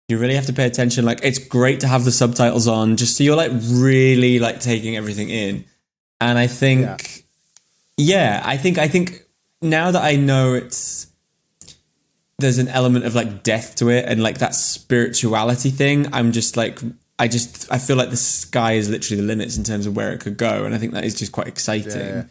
you 0.07 0.17
really 0.17 0.35
have 0.35 0.45
to 0.45 0.53
pay 0.53 0.65
attention. 0.65 1.03
Like 1.05 1.19
it's 1.23 1.37
great 1.39 1.81
to 1.81 1.87
have 1.87 2.05
the 2.05 2.11
subtitles 2.11 2.67
on 2.67 2.95
just 2.95 3.17
so 3.17 3.23
you're 3.25 3.35
like 3.35 3.51
really 3.67 4.39
like 4.39 4.59
taking 4.61 4.95
everything 4.95 5.29
in. 5.29 5.65
And 6.21 6.37
I 6.39 6.47
think 6.47 7.25
yeah, 7.97 8.41
I 8.45 8.55
think 8.57 8.77
I 8.77 8.87
think 8.87 9.23
now 9.61 9.91
that 9.91 10.01
I 10.03 10.15
know 10.15 10.53
it's 10.53 11.07
there's 12.39 12.57
an 12.57 12.67
element 12.67 13.05
of 13.05 13.15
like 13.15 13.43
death 13.43 13.75
to 13.77 13.89
it 13.89 14.05
and 14.07 14.21
like 14.23 14.37
that 14.39 14.55
spirituality 14.55 15.69
thing, 15.71 16.07
I'm 16.13 16.31
just 16.31 16.55
like 16.57 16.79
I 17.17 17.27
just 17.27 17.71
I 17.71 17.77
feel 17.77 17.95
like 17.95 18.09
the 18.09 18.17
sky 18.17 18.73
is 18.73 18.89
literally 18.89 19.21
the 19.21 19.27
limits 19.27 19.57
in 19.57 19.63
terms 19.63 19.85
of 19.85 19.95
where 19.95 20.11
it 20.13 20.19
could 20.19 20.37
go, 20.37 20.65
and 20.65 20.75
I 20.75 20.77
think 20.77 20.93
that 20.93 21.05
is 21.05 21.15
just 21.15 21.31
quite 21.31 21.47
exciting. 21.47 21.91
Yeah. 21.99 22.23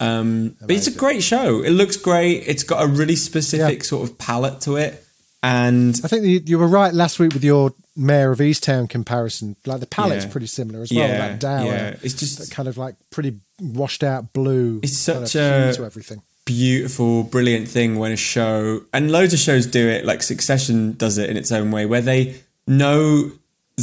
Um, 0.00 0.56
but 0.62 0.70
it's 0.70 0.86
a 0.86 0.92
great 0.92 1.22
show. 1.22 1.62
It 1.62 1.70
looks 1.70 1.96
great. 1.98 2.44
It's 2.48 2.62
got 2.62 2.82
a 2.82 2.86
really 2.86 3.16
specific 3.16 3.84
sort 3.84 4.08
of 4.08 4.16
palette 4.16 4.62
to 4.62 4.76
it, 4.76 5.04
and 5.42 6.00
I 6.02 6.08
think 6.08 6.24
you, 6.24 6.40
you 6.46 6.58
were 6.58 6.66
right 6.68 6.94
last 6.94 7.18
week 7.18 7.34
with 7.34 7.44
your 7.44 7.74
Mare 7.96 8.32
of 8.32 8.38
Easttown 8.38 8.88
comparison. 8.88 9.56
Like 9.66 9.80
the 9.80 9.86
palette's 9.86 10.24
Yeah. 10.24 10.30
pretty 10.30 10.46
similar 10.46 10.80
as 10.82 10.90
well. 10.90 11.06
That 11.06 11.38
dour, 11.38 11.66
yeah. 11.66 11.96
It's 12.02 12.14
just- 12.14 12.50
kind 12.50 12.66
of 12.68 12.78
like 12.78 12.94
pretty 13.10 13.36
washed 13.60 14.02
out 14.02 14.32
blue. 14.32 14.80
It's 14.82 15.04
kind 15.04 15.28
such 15.28 15.36
of 15.42 15.68
a- 15.70 15.74
to 15.74 15.84
everything. 15.84 16.22
beautiful, 16.46 17.22
brilliant 17.24 17.68
thing 17.68 17.98
when 17.98 18.10
a 18.10 18.16
show 18.16 18.80
and 18.94 19.10
loads 19.12 19.34
of 19.34 19.38
shows 19.38 19.66
do 19.66 19.86
it. 19.86 20.06
Like 20.06 20.22
Succession 20.22 20.94
does 20.96 21.18
it 21.18 21.28
in 21.28 21.36
its 21.36 21.52
own 21.52 21.70
way, 21.70 21.84
where 21.84 22.00
they 22.00 22.36
know 22.66 23.32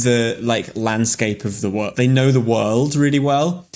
the 0.04 0.38
like 0.40 0.76
landscape 0.76 1.44
of 1.44 1.60
the 1.60 1.70
world. 1.70 1.96
They 1.96 2.06
know 2.08 2.30
the 2.32 2.40
world 2.40 2.94
really 2.96 3.18
well, 3.18 3.66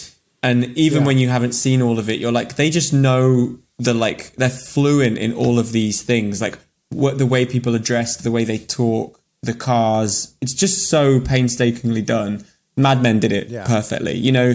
and 0.42 0.76
even 0.76 1.00
Yeah. 1.02 1.06
when 1.06 1.18
you 1.18 1.28
haven't 1.28 1.52
seen 1.52 1.82
all 1.82 1.98
of 1.98 2.08
it, 2.08 2.18
you're 2.20 2.32
like 2.32 2.56
they 2.56 2.70
just 2.70 2.92
know 2.92 3.58
the 3.78 3.94
like 3.94 4.34
they're 4.36 4.48
fluent 4.50 5.18
in 5.18 5.32
all 5.34 5.58
of 5.58 5.72
these 5.72 6.02
things, 6.02 6.40
like 6.40 6.58
what 6.90 7.18
the 7.18 7.26
way 7.26 7.44
people 7.46 7.74
are 7.74 7.78
dressed, 7.80 8.22
the 8.22 8.30
way 8.30 8.44
they 8.44 8.58
talk, 8.58 9.20
the 9.42 9.54
cars. 9.54 10.34
It's 10.40 10.54
just 10.54 10.88
so 10.88 11.20
painstakingly 11.20 12.02
done. 12.02 12.44
Mad 12.76 13.02
Men 13.02 13.18
did 13.20 13.32
it 13.32 13.48
Yeah. 13.48 13.64
perfectly. 13.66 14.16
You 14.16 14.32
know, 14.32 14.54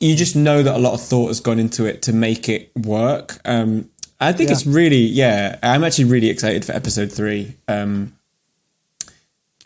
you 0.00 0.16
just 0.16 0.34
know 0.34 0.62
that 0.62 0.74
a 0.74 0.78
lot 0.78 0.94
of 0.94 1.00
thought 1.02 1.28
has 1.28 1.40
gone 1.40 1.58
into 1.58 1.84
it 1.84 2.02
to 2.02 2.12
make 2.12 2.48
it 2.48 2.70
work. 2.76 3.38
Um, 3.44 3.88
I 4.20 4.32
think 4.32 4.48
Yeah. 4.48 4.54
it's 4.54 4.66
really, 4.66 4.98
yeah. 5.04 5.58
I'm 5.62 5.84
actually 5.84 6.04
really 6.06 6.28
excited 6.30 6.64
for 6.64 6.72
episode 6.72 7.12
three. 7.12 7.56
Um, 7.68 8.12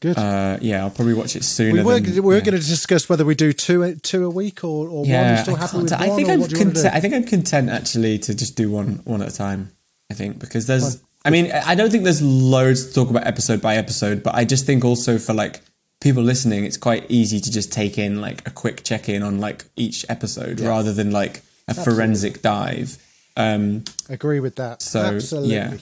Good. 0.01 0.19
uh, 0.19 0.59
yeah, 0.61 0.83
I'll 0.85 0.91
probably 0.91 1.15
watch 1.15 1.37
it 1.37 1.45
sooner. 1.45 1.73
we 1.73 1.83
were, 1.83 2.01
than- 2.01 2.15
we 2.15 2.21
were 2.21 2.35
yeah. 2.35 2.41
going 2.41 2.61
to 2.61 2.67
discuss 2.67 3.09
whether 3.09 3.25
we 3.25 3.35
do 3.35 3.53
two 3.53 3.95
two 3.97 4.25
a 4.25 4.31
week 4.31 4.63
or, 4.63 4.89
or 4.89 5.01
one. 5.01 5.09
You 5.09 5.37
still 5.39 5.57
I 5.57 5.59
happy 5.59 5.79
with 5.79 5.91
one? 5.93 6.03
I 6.03 6.09
think 6.11 6.29
I'm 6.29 6.41
what 6.41 6.51
do 6.51 6.57
you 6.57 6.65
wanna 6.65 6.75
content. 6.75 6.95
I 6.95 7.01
think 7.01 7.15
I'm 7.15 7.25
content 7.25 7.71
actually 7.71 8.19
to 8.21 8.35
just 8.35 8.57
do 8.57 8.71
one 8.71 9.01
one 9.05 9.23
at 9.23 9.29
a 9.29 9.35
time. 9.35 9.73
I 10.11 10.15
think 10.15 10.39
because 10.39 10.67
there's. 10.67 11.03
I 11.25 11.31
mean, 11.31 11.51
I 11.51 11.75
don't 11.75 11.91
think 11.91 12.05
there's 12.05 12.23
loads 12.23 12.87
to 12.87 12.95
talk 12.95 13.11
about 13.11 13.27
episode 13.27 13.61
by 13.61 13.77
episode, 13.77 14.23
but 14.23 14.37
I 14.37 14.45
just 14.45 14.65
think 14.65 14.85
also 14.85 15.19
for 15.19 15.35
like 15.35 15.61
people 16.01 16.23
listening, 16.23 16.65
it's 16.65 16.77
quite 16.77 17.05
easy 17.11 17.41
to 17.41 17.51
just 17.51 17.73
take 17.73 17.99
in 17.99 18.21
like 18.21 18.47
a 18.47 18.51
quick 18.51 18.85
check 18.85 19.09
in 19.09 19.23
on 19.23 19.41
like 19.41 19.65
each 19.75 20.07
episode 20.09 20.61
rather 20.61 20.93
than 20.93 21.11
like 21.11 21.43
a 21.67 21.75
forensic 21.75 22.43
dive. 22.43 22.99
Um, 23.37 23.85
Agree 24.09 24.41
with 24.41 24.57
that. 24.57 24.83
So, 24.83 25.01
Absolutely. 25.01 25.55
yeah. 25.55 25.77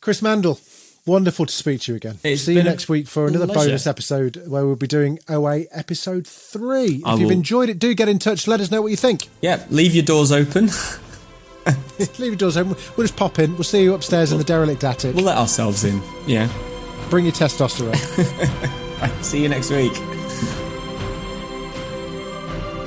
Chris 0.00 0.20
Mandle, 0.22 0.60
wonderful 1.06 1.46
to 1.46 1.52
speak 1.52 1.80
to 1.82 1.92
you 1.92 1.96
again. 1.96 2.18
It's 2.22 2.42
See 2.42 2.54
you 2.54 2.62
next 2.62 2.88
week 2.88 3.06
for 3.06 3.26
another 3.26 3.46
pleasure. 3.46 3.68
bonus 3.70 3.86
episode 3.86 4.42
where 4.46 4.66
we'll 4.66 4.76
be 4.76 4.86
doing 4.86 5.18
OA 5.28 5.62
episode 5.72 6.26
three. 6.26 7.02
I 7.04 7.14
if 7.14 7.20
you've 7.20 7.30
enjoyed 7.30 7.68
it, 7.68 7.78
do 7.78 7.94
get 7.94 8.08
in 8.08 8.18
touch. 8.18 8.46
Let 8.46 8.60
us 8.60 8.70
know 8.70 8.82
what 8.82 8.88
you 8.90 8.96
think. 8.96 9.28
yeah, 9.40 9.64
leave 9.70 9.94
your 9.94 10.04
doors 10.04 10.32
open. 10.32 10.68
Leave 11.98 12.20
your 12.20 12.36
doors 12.36 12.56
open. 12.56 12.76
We'll 12.96 13.06
just 13.08 13.16
pop 13.16 13.40
in. 13.40 13.54
We'll 13.54 13.64
see 13.64 13.82
you 13.82 13.94
upstairs 13.94 14.30
in 14.30 14.38
the 14.38 14.44
derelict 14.44 14.84
attic. 14.84 15.16
we'll 15.16 15.24
let 15.24 15.36
ourselves 15.36 15.82
in. 15.82 16.00
Yeah. 16.24 16.48
Bring 17.10 17.24
your 17.24 17.34
testosterone. 17.34 17.96
See 19.24 19.42
you 19.42 19.48
next 19.48 19.70
week. 19.70 20.15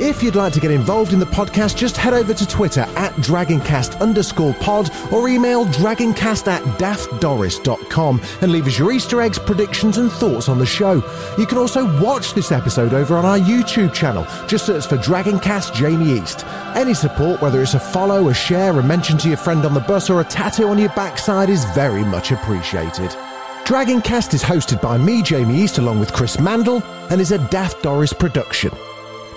If 0.02 0.24
you'd 0.24 0.36
like 0.36 0.54
to 0.54 0.62
get 0.62 0.72
involved 0.72 1.12
in 1.12 1.20
the 1.20 1.26
podcast, 1.26 1.76
just 1.76 1.98
head 1.98 2.14
over 2.14 2.34
to 2.34 2.48
Twitter 2.48 2.86
at 2.96 3.12
dragoncast 3.16 4.00
underscore 4.00 4.54
pod 4.54 4.90
or 5.12 5.28
email 5.28 5.66
dragoncast 5.66 6.48
at 6.48 6.64
daftdoris.com 6.80 8.22
and 8.42 8.50
leave 8.50 8.66
us 8.66 8.80
your 8.80 8.94
Easter 8.94 9.20
eggs, 9.22 9.38
predictions, 9.38 9.98
and 9.98 10.10
thoughts 10.10 10.48
on 10.48 10.58
the 10.58 10.66
show. 10.66 11.04
You 11.38 11.46
can 11.46 11.58
also 11.58 12.02
watch 12.02 12.34
this 12.34 12.54
episode 12.54 12.94
over 12.94 13.18
on 13.18 13.26
our 13.26 13.38
YouTube 13.38 13.94
channel. 13.94 14.26
Just 14.48 14.68
search 14.68 14.88
for 14.88 14.96
Dragoncast 14.96 15.76
Jamie 15.76 16.18
East. 16.18 16.46
Any 16.76 16.94
support, 16.94 17.42
whether 17.42 17.62
it's 17.62 17.74
a 17.74 17.80
follow, 17.80 18.30
a 18.30 18.34
share, 18.34 18.80
a 18.80 18.82
mention 18.82 19.18
to 19.18 19.28
your 19.28 19.36
friend 19.36 19.66
on 19.66 19.74
the 19.74 19.82
bus, 19.82 20.10
or 20.10 20.22
a 20.22 20.24
tattoo 20.24 20.70
on 20.70 20.78
your 20.78 20.90
backside, 20.90 21.50
is 21.50 21.66
very 21.72 22.06
much 22.06 22.32
appreciated. 22.32 23.10
Dragoncast 23.66 24.34
is 24.34 24.44
hosted 24.44 24.82
by 24.82 24.98
me, 24.98 25.22
Jamie 25.22 25.62
East, 25.62 25.78
along 25.78 26.00
with 26.00 26.14
Chris 26.14 26.38
Mandle, 26.38 26.82
and 27.12 27.20
is 27.20 27.34
a 27.34 27.50
Daft 27.50 27.84
Doris 27.84 28.14
production. 28.14 28.72